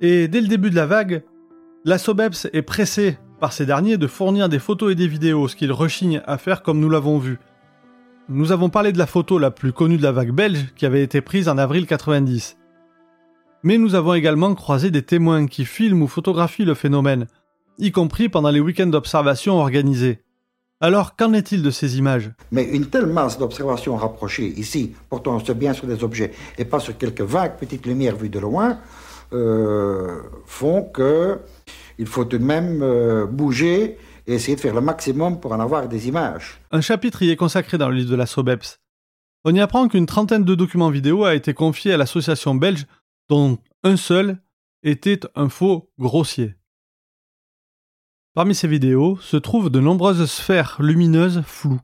Et 0.00 0.28
dès 0.28 0.42
le 0.42 0.46
début 0.46 0.70
de 0.70 0.76
la 0.76 0.86
vague, 0.86 1.24
la 1.84 1.98
Sobeps 1.98 2.46
est 2.52 2.62
pressée 2.62 3.18
par 3.40 3.52
ces 3.52 3.66
derniers 3.66 3.96
de 3.96 4.06
fournir 4.06 4.48
des 4.48 4.60
photos 4.60 4.92
et 4.92 4.94
des 4.94 5.08
vidéos, 5.08 5.48
ce 5.48 5.56
qu'ils 5.56 5.72
rechignent 5.72 6.22
à 6.24 6.38
faire 6.38 6.62
comme 6.62 6.78
nous 6.78 6.88
l'avons 6.88 7.18
vu. 7.18 7.40
Nous 8.32 8.52
avons 8.52 8.68
parlé 8.68 8.92
de 8.92 8.98
la 8.98 9.08
photo 9.08 9.40
la 9.40 9.50
plus 9.50 9.72
connue 9.72 9.96
de 9.96 10.04
la 10.04 10.12
vague 10.12 10.30
belge 10.30 10.66
qui 10.76 10.86
avait 10.86 11.02
été 11.02 11.20
prise 11.20 11.48
en 11.48 11.58
avril 11.58 11.84
90. 11.84 12.56
Mais 13.64 13.76
nous 13.76 13.96
avons 13.96 14.14
également 14.14 14.54
croisé 14.54 14.92
des 14.92 15.02
témoins 15.02 15.48
qui 15.48 15.64
filment 15.64 16.02
ou 16.02 16.06
photographient 16.06 16.64
le 16.64 16.74
phénomène, 16.74 17.26
y 17.78 17.90
compris 17.90 18.28
pendant 18.28 18.50
les 18.50 18.60
week-ends 18.60 18.86
d'observation 18.86 19.58
organisés. 19.58 20.20
Alors, 20.80 21.16
qu'en 21.16 21.32
est-il 21.32 21.60
de 21.60 21.72
ces 21.72 21.98
images? 21.98 22.30
Mais 22.52 22.68
une 22.68 22.86
telle 22.86 23.06
masse 23.06 23.36
d'observations 23.36 23.96
rapprochées 23.96 24.46
ici, 24.56 24.92
portant 25.08 25.38
bien 25.56 25.72
sur 25.72 25.88
des 25.88 26.04
objets 26.04 26.30
et 26.56 26.64
pas 26.64 26.78
sur 26.78 26.96
quelques 26.96 27.22
vagues 27.22 27.56
petites 27.58 27.84
lumières 27.84 28.14
vues 28.14 28.28
de 28.28 28.38
loin, 28.38 28.78
euh, 29.32 30.20
font 30.46 30.84
que 30.84 31.40
il 31.98 32.06
faut 32.06 32.24
tout 32.24 32.38
de 32.38 32.44
même 32.44 32.80
euh, 32.80 33.26
bouger 33.26 33.98
et 34.26 34.34
essayer 34.34 34.56
de 34.56 34.60
faire 34.60 34.74
le 34.74 34.80
maximum 34.80 35.40
pour 35.40 35.52
en 35.52 35.60
avoir 35.60 35.88
des 35.88 36.08
images. 36.08 36.60
Un 36.70 36.80
chapitre 36.80 37.22
y 37.22 37.30
est 37.30 37.36
consacré 37.36 37.78
dans 37.78 37.88
le 37.88 37.96
livre 37.96 38.10
de 38.10 38.16
la 38.16 38.26
SOBEPS. 38.26 38.80
On 39.44 39.54
y 39.54 39.60
apprend 39.60 39.88
qu'une 39.88 40.06
trentaine 40.06 40.44
de 40.44 40.54
documents 40.54 40.90
vidéo 40.90 41.24
a 41.24 41.34
été 41.34 41.54
confié 41.54 41.92
à 41.92 41.96
l'association 41.96 42.54
belge 42.54 42.86
dont 43.28 43.58
un 43.82 43.96
seul 43.96 44.42
était 44.82 45.20
un 45.34 45.48
faux 45.48 45.90
grossier. 45.98 46.54
Parmi 48.34 48.54
ces 48.54 48.68
vidéos 48.68 49.18
se 49.20 49.36
trouvent 49.36 49.70
de 49.70 49.80
nombreuses 49.80 50.30
sphères 50.30 50.76
lumineuses 50.80 51.42
floues. 51.42 51.80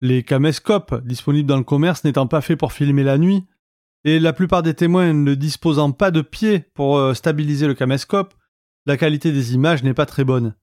Les 0.00 0.24
caméscopes 0.24 1.04
disponibles 1.04 1.48
dans 1.48 1.58
le 1.58 1.64
commerce 1.64 2.02
n'étant 2.02 2.26
pas 2.26 2.40
faits 2.40 2.58
pour 2.58 2.72
filmer 2.72 3.04
la 3.04 3.18
nuit, 3.18 3.46
et 4.04 4.18
la 4.18 4.32
plupart 4.32 4.62
des 4.62 4.74
témoins 4.74 5.12
ne 5.12 5.34
disposant 5.34 5.92
pas 5.92 6.10
de 6.10 6.22
pieds 6.22 6.60
pour 6.74 6.98
euh, 6.98 7.14
stabiliser 7.14 7.68
le 7.68 7.74
caméscope, 7.74 8.34
la 8.84 8.96
qualité 8.96 9.30
des 9.30 9.54
images 9.54 9.84
n'est 9.84 9.94
pas 9.94 10.06
très 10.06 10.24
bonne. 10.24 10.56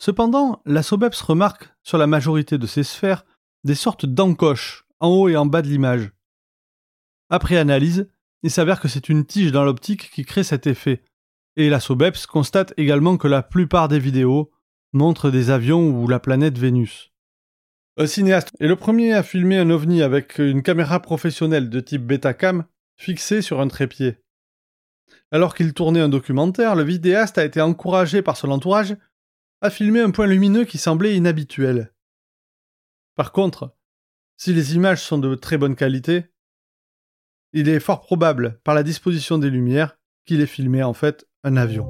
Cependant, 0.00 0.62
la 0.64 0.82
SOBEPS 0.82 1.20
remarque 1.20 1.74
sur 1.82 1.98
la 1.98 2.06
majorité 2.06 2.56
de 2.56 2.66
ces 2.66 2.84
sphères 2.84 3.26
des 3.64 3.74
sortes 3.74 4.06
d'encoches 4.06 4.86
en 4.98 5.08
haut 5.08 5.28
et 5.28 5.36
en 5.36 5.44
bas 5.44 5.60
de 5.60 5.68
l'image. 5.68 6.10
Après 7.28 7.58
analyse, 7.58 8.08
il 8.42 8.50
s'avère 8.50 8.80
que 8.80 8.88
c'est 8.88 9.10
une 9.10 9.26
tige 9.26 9.52
dans 9.52 9.62
l'optique 9.62 10.10
qui 10.10 10.24
crée 10.24 10.42
cet 10.42 10.66
effet. 10.66 11.04
Et 11.56 11.68
la 11.68 11.80
SOBEPS 11.80 12.26
constate 12.26 12.72
également 12.78 13.18
que 13.18 13.28
la 13.28 13.42
plupart 13.42 13.88
des 13.88 13.98
vidéos 13.98 14.50
montrent 14.94 15.30
des 15.30 15.50
avions 15.50 15.90
ou 15.90 16.08
la 16.08 16.18
planète 16.18 16.56
Vénus. 16.56 17.12
Un 17.98 18.06
cinéaste 18.06 18.52
est 18.58 18.68
le 18.68 18.76
premier 18.76 19.12
à 19.12 19.22
filmer 19.22 19.58
un 19.58 19.68
ovni 19.68 20.02
avec 20.02 20.38
une 20.38 20.62
caméra 20.62 21.00
professionnelle 21.00 21.68
de 21.68 21.80
type 21.80 22.06
Betacam 22.06 22.64
fixée 22.96 23.42
sur 23.42 23.60
un 23.60 23.68
trépied. 23.68 24.16
Alors 25.30 25.54
qu'il 25.54 25.74
tournait 25.74 26.00
un 26.00 26.08
documentaire, 26.08 26.74
le 26.74 26.84
vidéaste 26.84 27.36
a 27.36 27.44
été 27.44 27.60
encouragé 27.60 28.22
par 28.22 28.38
son 28.38 28.50
entourage 28.50 28.96
à 29.62 29.68
filmer 29.70 30.00
un 30.00 30.10
point 30.10 30.26
lumineux 30.26 30.64
qui 30.64 30.78
semblait 30.78 31.16
inhabituel. 31.16 31.92
Par 33.14 33.32
contre, 33.32 33.76
si 34.36 34.54
les 34.54 34.74
images 34.74 35.02
sont 35.02 35.18
de 35.18 35.34
très 35.34 35.58
bonne 35.58 35.76
qualité, 35.76 36.24
il 37.52 37.68
est 37.68 37.80
fort 37.80 38.00
probable, 38.00 38.58
par 38.64 38.74
la 38.74 38.82
disposition 38.82 39.36
des 39.36 39.50
lumières, 39.50 39.98
qu'il 40.24 40.40
ait 40.40 40.46
filmé 40.46 40.82
en 40.82 40.94
fait 40.94 41.28
un 41.44 41.56
avion. 41.56 41.86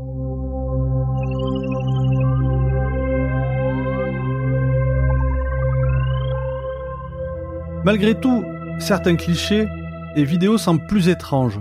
Malgré 7.84 8.18
tout, 8.18 8.44
certains 8.80 9.16
clichés 9.16 9.68
et 10.16 10.24
vidéos 10.24 10.58
semblent 10.58 10.86
plus 10.86 11.08
étranges. 11.08 11.60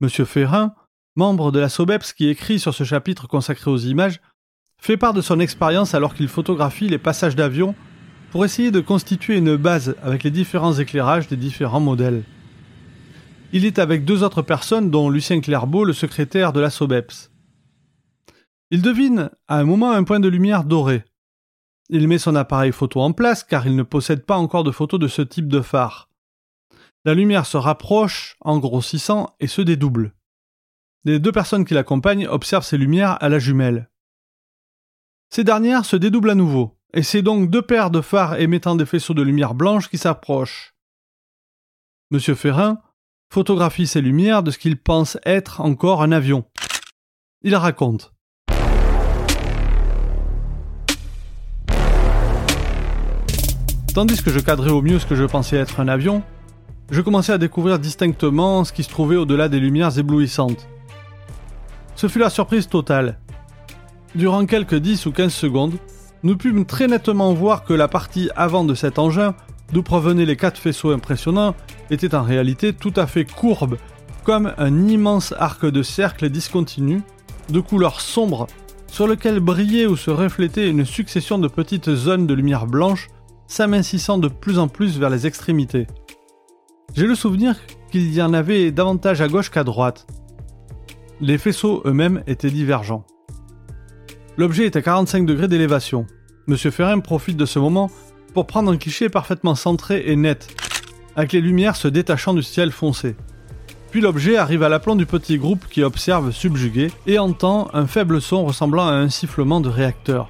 Monsieur 0.00 0.24
Ferrin, 0.24 0.74
membre 1.14 1.52
de 1.52 1.60
la 1.60 1.68
SOBEPS 1.68 2.12
qui 2.14 2.28
écrit 2.28 2.58
sur 2.58 2.74
ce 2.74 2.82
chapitre 2.84 3.28
consacré 3.28 3.70
aux 3.70 3.78
images, 3.78 4.20
fait 4.78 4.96
part 4.96 5.14
de 5.14 5.20
son 5.20 5.40
expérience 5.40 5.94
alors 5.94 6.14
qu'il 6.14 6.28
photographie 6.28 6.88
les 6.88 6.98
passages 6.98 7.36
d'avions 7.36 7.74
pour 8.30 8.44
essayer 8.44 8.70
de 8.70 8.80
constituer 8.80 9.36
une 9.36 9.56
base 9.56 9.96
avec 10.02 10.24
les 10.24 10.30
différents 10.30 10.74
éclairages 10.74 11.28
des 11.28 11.36
différents 11.36 11.80
modèles. 11.80 12.24
Il 13.52 13.64
est 13.64 13.78
avec 13.78 14.04
deux 14.04 14.24
autres 14.24 14.42
personnes, 14.42 14.90
dont 14.90 15.08
Lucien 15.08 15.40
Clairbeau, 15.40 15.84
le 15.84 15.92
secrétaire 15.92 16.52
de 16.52 16.58
la 16.58 16.70
SOBEPS. 16.70 17.30
Il 18.72 18.82
devine 18.82 19.30
à 19.46 19.58
un 19.58 19.64
moment 19.64 19.92
un 19.92 20.02
point 20.02 20.18
de 20.18 20.26
lumière 20.26 20.64
doré. 20.64 21.04
Il 21.90 22.08
met 22.08 22.18
son 22.18 22.34
appareil 22.34 22.72
photo 22.72 23.00
en 23.00 23.12
place 23.12 23.44
car 23.44 23.68
il 23.68 23.76
ne 23.76 23.84
possède 23.84 24.24
pas 24.24 24.36
encore 24.36 24.64
de 24.64 24.72
photos 24.72 24.98
de 24.98 25.06
ce 25.06 25.22
type 25.22 25.46
de 25.46 25.60
phare. 25.60 26.08
La 27.04 27.14
lumière 27.14 27.46
se 27.46 27.56
rapproche 27.56 28.36
en 28.40 28.58
grossissant 28.58 29.36
et 29.38 29.46
se 29.46 29.62
dédouble. 29.62 30.12
Les 31.04 31.20
deux 31.20 31.30
personnes 31.30 31.64
qui 31.64 31.74
l'accompagnent 31.74 32.26
observent 32.26 32.64
ces 32.64 32.78
lumières 32.78 33.22
à 33.22 33.28
la 33.28 33.38
jumelle. 33.38 33.90
Ces 35.34 35.42
dernières 35.42 35.84
se 35.84 35.96
dédoublent 35.96 36.30
à 36.30 36.36
nouveau, 36.36 36.78
et 36.92 37.02
c'est 37.02 37.20
donc 37.20 37.50
deux 37.50 37.60
paires 37.60 37.90
de 37.90 38.00
phares 38.00 38.38
émettant 38.38 38.76
des 38.76 38.86
faisceaux 38.86 39.14
de 39.14 39.22
lumière 39.22 39.54
blanche 39.54 39.88
qui 39.88 39.98
s'approchent. 39.98 40.76
Monsieur 42.12 42.36
Ferrin 42.36 42.78
photographie 43.32 43.88
ces 43.88 44.00
lumières 44.00 44.44
de 44.44 44.52
ce 44.52 44.58
qu'il 44.58 44.76
pense 44.76 45.18
être 45.24 45.60
encore 45.60 46.04
un 46.04 46.12
avion. 46.12 46.44
Il 47.42 47.56
raconte. 47.56 48.12
Tandis 53.92 54.22
que 54.22 54.30
je 54.30 54.38
cadrais 54.38 54.70
au 54.70 54.82
mieux 54.82 55.00
ce 55.00 55.06
que 55.06 55.16
je 55.16 55.24
pensais 55.24 55.56
être 55.56 55.80
un 55.80 55.88
avion, 55.88 56.22
je 56.92 57.00
commençais 57.00 57.32
à 57.32 57.38
découvrir 57.38 57.80
distinctement 57.80 58.62
ce 58.62 58.72
qui 58.72 58.84
se 58.84 58.88
trouvait 58.88 59.16
au-delà 59.16 59.48
des 59.48 59.58
lumières 59.58 59.98
éblouissantes. 59.98 60.68
Ce 61.96 62.06
fut 62.06 62.20
la 62.20 62.30
surprise 62.30 62.68
totale. 62.68 63.18
Durant 64.14 64.46
quelques 64.46 64.76
10 64.76 65.06
ou 65.06 65.12
15 65.12 65.32
secondes, 65.32 65.74
nous 66.22 66.36
pûmes 66.36 66.64
très 66.64 66.86
nettement 66.86 67.34
voir 67.34 67.64
que 67.64 67.74
la 67.74 67.88
partie 67.88 68.30
avant 68.36 68.64
de 68.64 68.74
cet 68.74 68.98
engin 68.98 69.34
d'où 69.72 69.82
provenaient 69.82 70.26
les 70.26 70.36
quatre 70.36 70.58
faisceaux 70.58 70.92
impressionnants, 70.92 71.54
était 71.90 72.14
en 72.14 72.22
réalité 72.22 72.72
tout 72.72 72.92
à 72.96 73.06
fait 73.06 73.24
courbe, 73.24 73.76
comme 74.24 74.52
un 74.56 74.88
immense 74.88 75.34
arc 75.38 75.66
de 75.66 75.82
cercle 75.82 76.30
discontinu, 76.30 77.02
de 77.50 77.60
couleur 77.60 78.00
sombre, 78.00 78.46
sur 78.86 79.06
lequel 79.06 79.40
brillait 79.40 79.86
ou 79.86 79.96
se 79.96 80.10
reflétait 80.10 80.70
une 80.70 80.84
succession 80.84 81.38
de 81.38 81.48
petites 81.48 81.94
zones 81.94 82.26
de 82.26 82.34
lumière 82.34 82.66
blanche, 82.66 83.08
s'amincissant 83.46 84.18
de 84.18 84.28
plus 84.28 84.58
en 84.58 84.68
plus 84.68 84.98
vers 84.98 85.10
les 85.10 85.26
extrémités. 85.26 85.86
J'ai 86.94 87.06
le 87.06 87.14
souvenir 87.14 87.56
qu'il 87.90 88.14
y 88.14 88.22
en 88.22 88.32
avait 88.32 88.70
davantage 88.70 89.20
à 89.20 89.28
gauche 89.28 89.50
qu'à 89.50 89.64
droite. 89.64 90.06
Les 91.20 91.38
faisceaux 91.38 91.82
eux-mêmes 91.84 92.22
étaient 92.26 92.50
divergents. 92.50 93.04
L'objet 94.36 94.66
est 94.66 94.74
à 94.74 94.82
45 94.82 95.26
degrés 95.26 95.46
d'élévation. 95.46 96.06
Monsieur 96.48 96.72
Ferrin 96.72 96.98
profite 96.98 97.36
de 97.36 97.46
ce 97.46 97.60
moment 97.60 97.88
pour 98.32 98.48
prendre 98.48 98.72
un 98.72 98.76
cliché 98.76 99.08
parfaitement 99.08 99.54
centré 99.54 100.02
et 100.06 100.16
net, 100.16 100.48
avec 101.14 101.32
les 101.32 101.40
lumières 101.40 101.76
se 101.76 101.86
détachant 101.86 102.34
du 102.34 102.42
ciel 102.42 102.72
foncé. 102.72 103.14
Puis 103.92 104.00
l'objet 104.00 104.36
arrive 104.36 104.64
à 104.64 104.68
l'aplomb 104.68 104.96
du 104.96 105.06
petit 105.06 105.38
groupe 105.38 105.68
qui 105.70 105.84
observe 105.84 106.32
subjugué 106.32 106.90
et 107.06 107.20
entend 107.20 107.68
un 107.74 107.86
faible 107.86 108.20
son 108.20 108.44
ressemblant 108.44 108.88
à 108.88 108.94
un 108.94 109.08
sifflement 109.08 109.60
de 109.60 109.68
réacteur. 109.68 110.28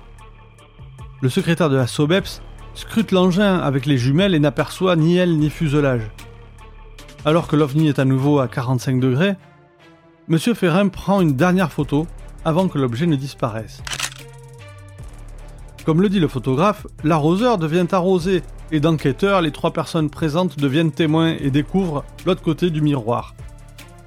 Le 1.23 1.31
secrétaire 1.31 1.71
de 1.71 1.77
la 1.77 1.87
SOBEPS 1.87 2.43
scrute 2.75 3.11
l'engin 3.11 3.59
avec 3.59 3.87
les 3.87 3.97
jumelles 3.97 4.35
et 4.35 4.39
n'aperçoit 4.39 4.97
ni 4.97 5.17
aile 5.17 5.39
ni 5.39 5.49
fuselage. 5.49 6.11
Alors 7.25 7.49
que 7.49 7.57
l'OVNI 7.57 7.89
est 7.89 7.99
à 7.99 8.05
nouveau 8.05 8.39
à 8.39 8.49
45 8.49 9.01
degrés, 9.01 9.35
M. 10.29 10.39
Ferrin 10.39 10.89
prend 10.89 11.23
une 11.23 11.37
dernière 11.37 11.73
photo 11.73 12.07
avant 12.45 12.69
que 12.69 12.79
l'objet 12.79 13.07
ne 13.07 13.17
disparaisse. 13.17 13.83
Comme 15.85 16.01
le 16.01 16.09
dit 16.09 16.21
le 16.21 16.29
photographe, 16.29 16.87
l'arroseur 17.03 17.59
devient 17.59 17.87
arrosé, 17.93 18.43
et 18.73 18.81
d'enquêteurs, 18.81 19.43
les 19.43 19.53
trois 19.53 19.73
personnes 19.73 20.09
présentes 20.09 20.59
deviennent 20.59 20.93
témoins 20.93 21.37
et 21.39 21.51
découvrent 21.51 22.05
l'autre 22.25 22.43
côté 22.43 22.71
du 22.71 22.81
miroir. 22.81 23.35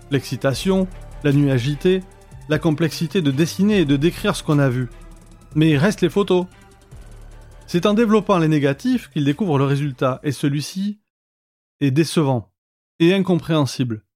L'excitation, 0.09 0.87
la 1.23 1.31
nuit 1.31 1.51
agitée, 1.51 2.01
la 2.49 2.59
complexité 2.59 3.21
de 3.21 3.31
dessiner 3.31 3.81
et 3.81 3.85
de 3.85 3.95
décrire 3.95 4.35
ce 4.35 4.43
qu'on 4.43 4.59
a 4.59 4.69
vu. 4.69 4.89
Mais 5.53 5.69
il 5.69 5.77
reste 5.77 6.01
les 6.01 6.09
photos. 6.09 6.47
C'est 7.67 7.85
en 7.85 7.93
développant 7.93 8.39
les 8.39 8.47
négatifs 8.47 9.09
qu'il 9.09 9.25
découvre 9.25 9.57
le 9.57 9.65
résultat, 9.65 10.19
et 10.23 10.31
celui-ci 10.31 10.99
est 11.79 11.91
décevant 11.91 12.51
et 12.99 13.13
incompréhensible. 13.13 14.06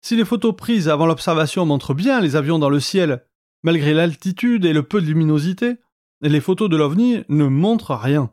Si 0.00 0.16
les 0.16 0.24
photos 0.24 0.54
prises 0.56 0.88
avant 0.88 1.06
l'observation 1.06 1.66
montrent 1.66 1.94
bien 1.94 2.20
les 2.20 2.36
avions 2.36 2.58
dans 2.58 2.70
le 2.70 2.80
ciel, 2.80 3.24
malgré 3.62 3.94
l'altitude 3.94 4.64
et 4.64 4.72
le 4.72 4.82
peu 4.82 5.00
de 5.00 5.06
luminosité, 5.06 5.76
les 6.20 6.40
photos 6.40 6.68
de 6.68 6.76
l'OVNI 6.76 7.24
ne 7.28 7.46
montrent 7.46 7.94
rien. 7.94 8.32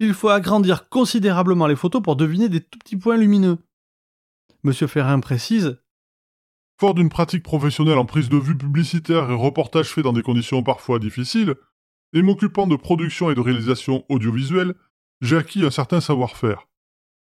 Il 0.00 0.12
faut 0.12 0.28
agrandir 0.28 0.88
considérablement 0.88 1.66
les 1.66 1.76
photos 1.76 2.02
pour 2.02 2.16
deviner 2.16 2.48
des 2.48 2.60
tout 2.60 2.78
petits 2.78 2.96
points 2.96 3.16
lumineux. 3.16 3.58
Monsieur 4.62 4.86
Ferrin 4.86 5.20
précise 5.20 5.78
Fort 6.78 6.92
d'une 6.92 7.08
pratique 7.08 7.42
professionnelle 7.42 7.96
en 7.96 8.04
prise 8.04 8.28
de 8.28 8.36
vue 8.36 8.56
publicitaire 8.56 9.30
et 9.30 9.34
reportage 9.34 9.88
fait 9.88 10.02
dans 10.02 10.12
des 10.12 10.22
conditions 10.22 10.62
parfois 10.62 10.98
difficiles, 10.98 11.54
et 12.12 12.20
m'occupant 12.20 12.66
de 12.66 12.76
production 12.76 13.30
et 13.30 13.34
de 13.34 13.40
réalisation 13.40 14.04
audiovisuelle, 14.10 14.74
j'ai 15.22 15.38
acquis 15.38 15.64
un 15.64 15.70
certain 15.70 16.02
savoir-faire. 16.02 16.68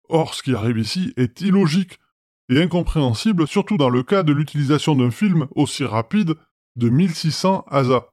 Or, 0.09 0.33
ce 0.33 0.41
qui 0.41 0.55
arrive 0.55 0.79
ici 0.79 1.13
est 1.17 1.41
illogique 1.41 1.99
incompréhensible, 2.61 3.47
surtout 3.47 3.77
dans 3.77 3.89
le 3.89 4.03
cas 4.03 4.23
de 4.23 4.33
l'utilisation 4.33 4.95
d'un 4.95 5.11
film 5.11 5.47
aussi 5.55 5.85
rapide 5.85 6.35
de 6.75 6.89
1600 6.89 7.65
ASA. 7.69 8.07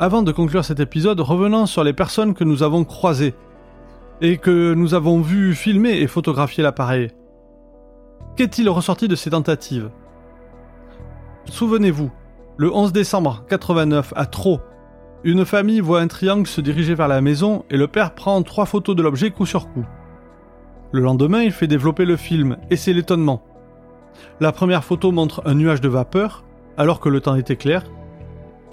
Avant 0.00 0.22
de 0.22 0.32
conclure 0.32 0.64
cet 0.64 0.80
épisode, 0.80 1.20
revenons 1.20 1.66
sur 1.66 1.84
les 1.84 1.92
personnes 1.92 2.34
que 2.34 2.44
nous 2.44 2.62
avons 2.62 2.84
croisées 2.84 3.34
et 4.20 4.38
que 4.38 4.74
nous 4.74 4.92
avons 4.92 5.20
vu 5.20 5.54
filmer 5.54 5.98
et 5.98 6.06
photographier 6.06 6.62
l'appareil. 6.62 7.10
Qu'est-il 8.36 8.68
ressorti 8.68 9.08
de 9.08 9.16
ces 9.16 9.30
tentatives? 9.30 9.90
Souvenez-vous, 11.46 12.10
le 12.56 12.74
11 12.74 12.92
décembre 12.92 13.44
89 13.48 14.12
à 14.16 14.26
Trot, 14.26 14.60
une 15.22 15.44
famille 15.44 15.80
voit 15.80 16.00
un 16.00 16.08
triangle 16.08 16.46
se 16.46 16.60
diriger 16.60 16.94
vers 16.94 17.08
la 17.08 17.20
maison 17.20 17.64
et 17.70 17.76
le 17.76 17.88
père 17.88 18.14
prend 18.14 18.42
trois 18.42 18.66
photos 18.66 18.96
de 18.96 19.02
l'objet 19.02 19.30
coup 19.30 19.46
sur 19.46 19.72
coup. 19.72 19.86
Le 20.92 21.00
lendemain, 21.00 21.42
il 21.42 21.52
fait 21.52 21.66
développer 21.66 22.04
le 22.04 22.16
film 22.16 22.56
et 22.70 22.76
c'est 22.76 22.92
l'étonnement. 22.92 23.42
La 24.40 24.52
première 24.52 24.84
photo 24.84 25.12
montre 25.12 25.42
un 25.44 25.54
nuage 25.54 25.80
de 25.80 25.88
vapeur 25.88 26.44
alors 26.76 27.00
que 27.00 27.08
le 27.08 27.20
temps 27.20 27.36
était 27.36 27.56
clair 27.56 27.84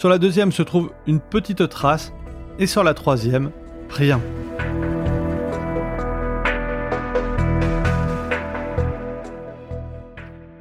sur 0.01 0.09
la 0.09 0.17
deuxième 0.17 0.51
se 0.51 0.63
trouve 0.63 0.89
une 1.05 1.19
petite 1.19 1.69
trace 1.69 2.11
et 2.57 2.65
sur 2.65 2.83
la 2.83 2.95
troisième, 2.95 3.51
rien. 3.87 4.19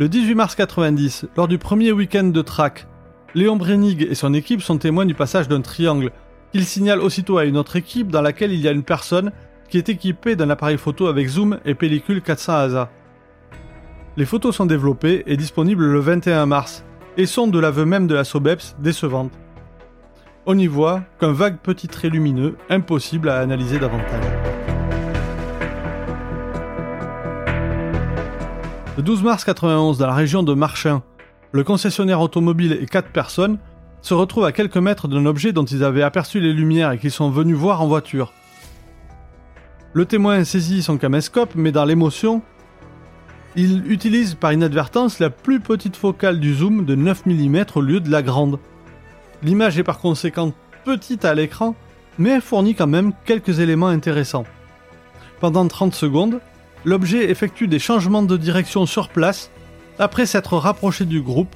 Le 0.00 0.08
18 0.08 0.34
mars 0.34 0.54
90, 0.54 1.26
lors 1.36 1.46
du 1.46 1.58
premier 1.58 1.92
week-end 1.92 2.24
de 2.24 2.40
track, 2.40 2.86
Léon 3.34 3.56
Brenig 3.56 4.00
et 4.10 4.14
son 4.14 4.32
équipe 4.32 4.62
sont 4.62 4.78
témoins 4.78 5.04
du 5.04 5.12
passage 5.12 5.46
d'un 5.46 5.60
triangle 5.60 6.10
qu'il 6.52 6.64
signale 6.64 7.00
aussitôt 7.00 7.36
à 7.36 7.44
une 7.44 7.58
autre 7.58 7.76
équipe 7.76 8.10
dans 8.10 8.22
laquelle 8.22 8.50
il 8.50 8.60
y 8.60 8.68
a 8.68 8.70
une 8.70 8.82
personne 8.82 9.30
qui 9.68 9.76
est 9.76 9.90
équipée 9.90 10.36
d'un 10.36 10.48
appareil 10.48 10.78
photo 10.78 11.06
avec 11.06 11.28
zoom 11.28 11.60
et 11.66 11.74
pellicule 11.74 12.22
400 12.22 12.52
ASA. 12.54 12.90
Les 14.16 14.24
photos 14.24 14.56
sont 14.56 14.64
développées 14.64 15.22
et 15.26 15.36
disponibles 15.36 15.84
le 15.84 16.00
21 16.00 16.46
mars, 16.46 16.82
et 17.18 17.26
sont 17.26 17.48
de 17.48 17.58
l'aveu 17.58 17.84
même 17.84 18.06
de 18.06 18.14
la 18.14 18.24
SOBEPS 18.24 18.76
décevantes. 18.78 19.38
On 20.46 20.56
y 20.56 20.66
voit 20.66 21.02
qu'un 21.20 21.32
vague 21.32 21.58
petit 21.58 21.88
trait 21.88 22.08
lumineux, 22.08 22.56
impossible 22.70 23.28
à 23.28 23.40
analyser 23.40 23.78
davantage. 23.78 24.49
Le 29.00 29.04
12 29.04 29.22
mars 29.22 29.44
91, 29.46 29.96
dans 29.96 30.06
la 30.06 30.12
région 30.12 30.42
de 30.42 30.52
Marchin, 30.52 31.02
le 31.52 31.64
concessionnaire 31.64 32.20
automobile 32.20 32.78
et 32.82 32.84
quatre 32.84 33.08
personnes 33.08 33.56
se 34.02 34.12
retrouvent 34.12 34.44
à 34.44 34.52
quelques 34.52 34.76
mètres 34.76 35.08
d'un 35.08 35.24
objet 35.24 35.52
dont 35.52 35.64
ils 35.64 35.84
avaient 35.84 36.02
aperçu 36.02 36.38
les 36.38 36.52
lumières 36.52 36.92
et 36.92 36.98
qu'ils 36.98 37.10
sont 37.10 37.30
venus 37.30 37.56
voir 37.56 37.80
en 37.80 37.86
voiture. 37.86 38.30
Le 39.94 40.04
témoin 40.04 40.44
saisit 40.44 40.82
son 40.82 40.98
caméscope, 40.98 41.52
mais 41.54 41.72
dans 41.72 41.86
l'émotion, 41.86 42.42
il 43.56 43.90
utilise 43.90 44.34
par 44.34 44.52
inadvertance 44.52 45.18
la 45.18 45.30
plus 45.30 45.60
petite 45.60 45.96
focale 45.96 46.38
du 46.38 46.52
zoom 46.52 46.84
de 46.84 46.94
9 46.94 47.24
mm 47.24 47.64
au 47.76 47.80
lieu 47.80 48.00
de 48.00 48.10
la 48.10 48.20
grande. 48.20 48.58
L'image 49.42 49.78
est 49.78 49.82
par 49.82 49.98
conséquent 49.98 50.52
petite 50.84 51.24
à 51.24 51.32
l'écran, 51.32 51.74
mais 52.18 52.38
fournit 52.38 52.74
quand 52.74 52.86
même 52.86 53.14
quelques 53.24 53.60
éléments 53.60 53.88
intéressants. 53.88 54.44
Pendant 55.40 55.66
30 55.66 55.94
secondes, 55.94 56.40
l'objet 56.84 57.30
effectue 57.30 57.68
des 57.68 57.78
changements 57.78 58.22
de 58.22 58.36
direction 58.36 58.86
sur 58.86 59.08
place 59.08 59.50
après 59.98 60.26
s'être 60.26 60.56
rapproché 60.56 61.04
du 61.04 61.20
groupe 61.20 61.54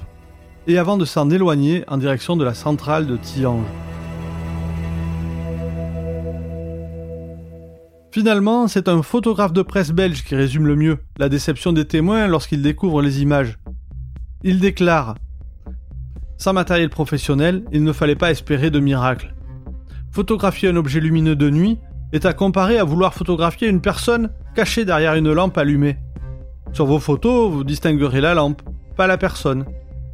et 0.67 0.77
avant 0.77 0.97
de 0.97 1.05
s'en 1.05 1.29
éloigner 1.29 1.83
en 1.87 1.97
direction 1.97 2.37
de 2.37 2.43
la 2.43 2.53
centrale 2.53 3.07
de 3.07 3.17
Tiange. 3.17 3.65
Finalement, 8.11 8.67
c'est 8.67 8.87
un 8.87 9.01
photographe 9.01 9.51
de 9.51 9.61
presse 9.61 9.91
belge 9.91 10.23
qui 10.23 10.35
résume 10.35 10.67
le 10.67 10.75
mieux 10.75 10.99
la 11.17 11.27
déception 11.27 11.73
des 11.73 11.85
témoins 11.85 12.27
lorsqu'il 12.27 12.61
découvre 12.61 13.01
les 13.01 13.21
images. 13.21 13.59
Il 14.43 14.59
déclare 14.59 15.15
Sans 16.37 16.53
matériel 16.53 16.89
professionnel, 16.89 17.65
il 17.73 17.83
ne 17.83 17.91
fallait 17.91 18.15
pas 18.15 18.31
espérer 18.31 18.71
de 18.71 18.79
miracle. 18.79 19.35
Photographier 20.11 20.69
un 20.69 20.77
objet 20.77 21.01
lumineux 21.01 21.35
de 21.35 21.49
nuit 21.49 21.77
est 22.13 22.25
à 22.25 22.33
comparer 22.33 22.77
à 22.77 22.83
vouloir 22.83 23.13
photographier 23.13 23.67
une 23.67 23.81
personne 23.81 24.31
cachée 24.55 24.85
derrière 24.85 25.15
une 25.15 25.31
lampe 25.31 25.57
allumée. 25.57 25.97
Sur 26.73 26.85
vos 26.85 26.99
photos, 26.99 27.51
vous 27.51 27.63
distinguerez 27.63 28.21
la 28.21 28.33
lampe, 28.33 28.61
pas 28.95 29.07
la 29.07 29.17
personne. 29.17 29.65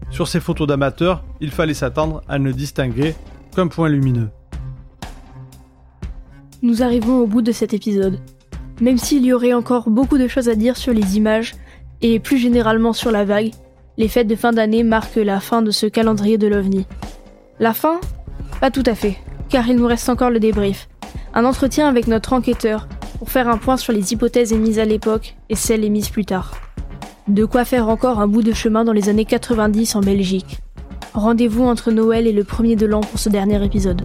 Sur 0.10 0.28
ces 0.28 0.40
photos 0.40 0.68
d'amateurs, 0.68 1.24
il 1.40 1.52
fallait 1.52 1.74
s'attendre 1.74 2.22
à 2.28 2.40
ne 2.40 2.52
distinguer 2.52 3.16
qu'un 3.56 3.68
point 3.68 3.90
lumineux 3.90 4.30
nous 6.62 6.84
arrivons 6.84 7.20
au 7.20 7.28
bout 7.28 7.42
de 7.42 7.52
cet 7.52 7.74
épisode. 7.74 8.20
Même 8.82 8.98
s'il 8.98 9.26
y 9.26 9.34
aurait 9.34 9.54
encore 9.54 9.90
beaucoup 9.90 10.18
de 10.18 10.28
choses 10.28 10.50
à 10.50 10.56
dire 10.56 10.78
sur 10.78 10.94
les 10.94 11.18
images, 11.18 11.56
et 12.02 12.20
plus 12.20 12.38
généralement 12.38 12.94
sur 12.94 13.12
la 13.12 13.26
vague, 13.26 13.52
les 13.98 14.08
fêtes 14.08 14.28
de 14.28 14.36
fin 14.36 14.54
d'année 14.54 14.84
marquent 14.84 15.16
la 15.16 15.40
fin 15.40 15.62
de 15.62 15.72
ce 15.72 15.86
calendrier 15.86 16.38
de 16.38 16.48
l'OVNI. 16.48 16.86
La 17.60 17.74
fin? 17.74 18.00
Pas 18.60 18.72
tout 18.72 18.84
à 18.86 18.96
fait, 18.96 19.18
car 19.50 19.68
il 19.68 19.76
nous 19.76 19.86
reste 19.86 20.10
encore 20.10 20.30
le 20.30 20.40
débrief. 20.40 20.88
Un 21.34 21.46
entretien 21.46 21.88
avec 21.88 22.08
notre 22.08 22.34
enquêteur, 22.34 22.89
pour 23.17 23.30
faire 23.30 23.48
un 23.48 23.58
point 23.58 23.78
sur 23.78 23.94
les 23.94 24.12
hypothèses 24.12 24.52
émises 24.52 24.80
à 24.80 24.86
l'époque 24.86 25.36
et 25.50 25.56
celles 25.56 25.86
émises 25.86 26.10
plus 26.10 26.26
tard. 26.26 26.52
De 27.30 27.46
quoi 27.46 27.63
faire 27.63 27.88
encore 27.88 28.20
un 28.20 28.28
bout 28.28 28.41
de 28.41 28.52
chemin 28.52 28.84
dans 28.84 28.91
les 28.91 29.08
années 29.08 29.24
90 29.24 29.96
en 29.96 30.02
Belgique. 30.02 30.60
Rendez-vous 31.13 31.63
entre 31.63 31.91
Noël 31.91 32.28
et 32.28 32.34
le 32.34 32.44
premier 32.44 32.76
de 32.76 32.86
l'an 32.86 33.00
pour 33.00 33.20
ce 33.20 33.30
dernier 33.30 33.63
épisode. 33.63 34.02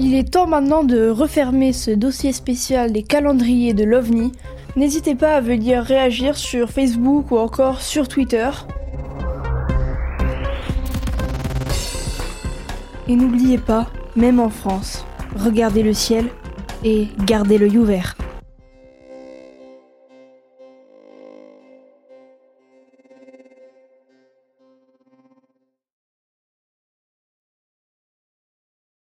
Il 0.00 0.14
est 0.14 0.32
temps 0.32 0.46
maintenant 0.46 0.84
de 0.84 1.08
refermer 1.08 1.72
ce 1.72 1.90
dossier 1.90 2.32
spécial 2.32 2.92
des 2.92 3.02
calendriers 3.02 3.74
de 3.74 3.84
l'OVNI. 3.84 4.32
N'hésitez 4.76 5.14
pas 5.14 5.34
à 5.34 5.40
venir 5.40 5.82
réagir 5.82 6.36
sur 6.36 6.70
Facebook 6.70 7.30
ou 7.30 7.38
encore 7.38 7.80
sur 7.80 8.06
Twitter. 8.06 8.50
Et 13.08 13.16
n'oubliez 13.16 13.58
pas, 13.58 13.86
même 14.16 14.38
en 14.38 14.50
France, 14.50 15.04
regardez 15.36 15.82
le 15.82 15.94
ciel 15.94 16.28
et 16.84 17.08
gardez 17.24 17.58
l'œil 17.58 17.78
ouvert. 17.78 18.16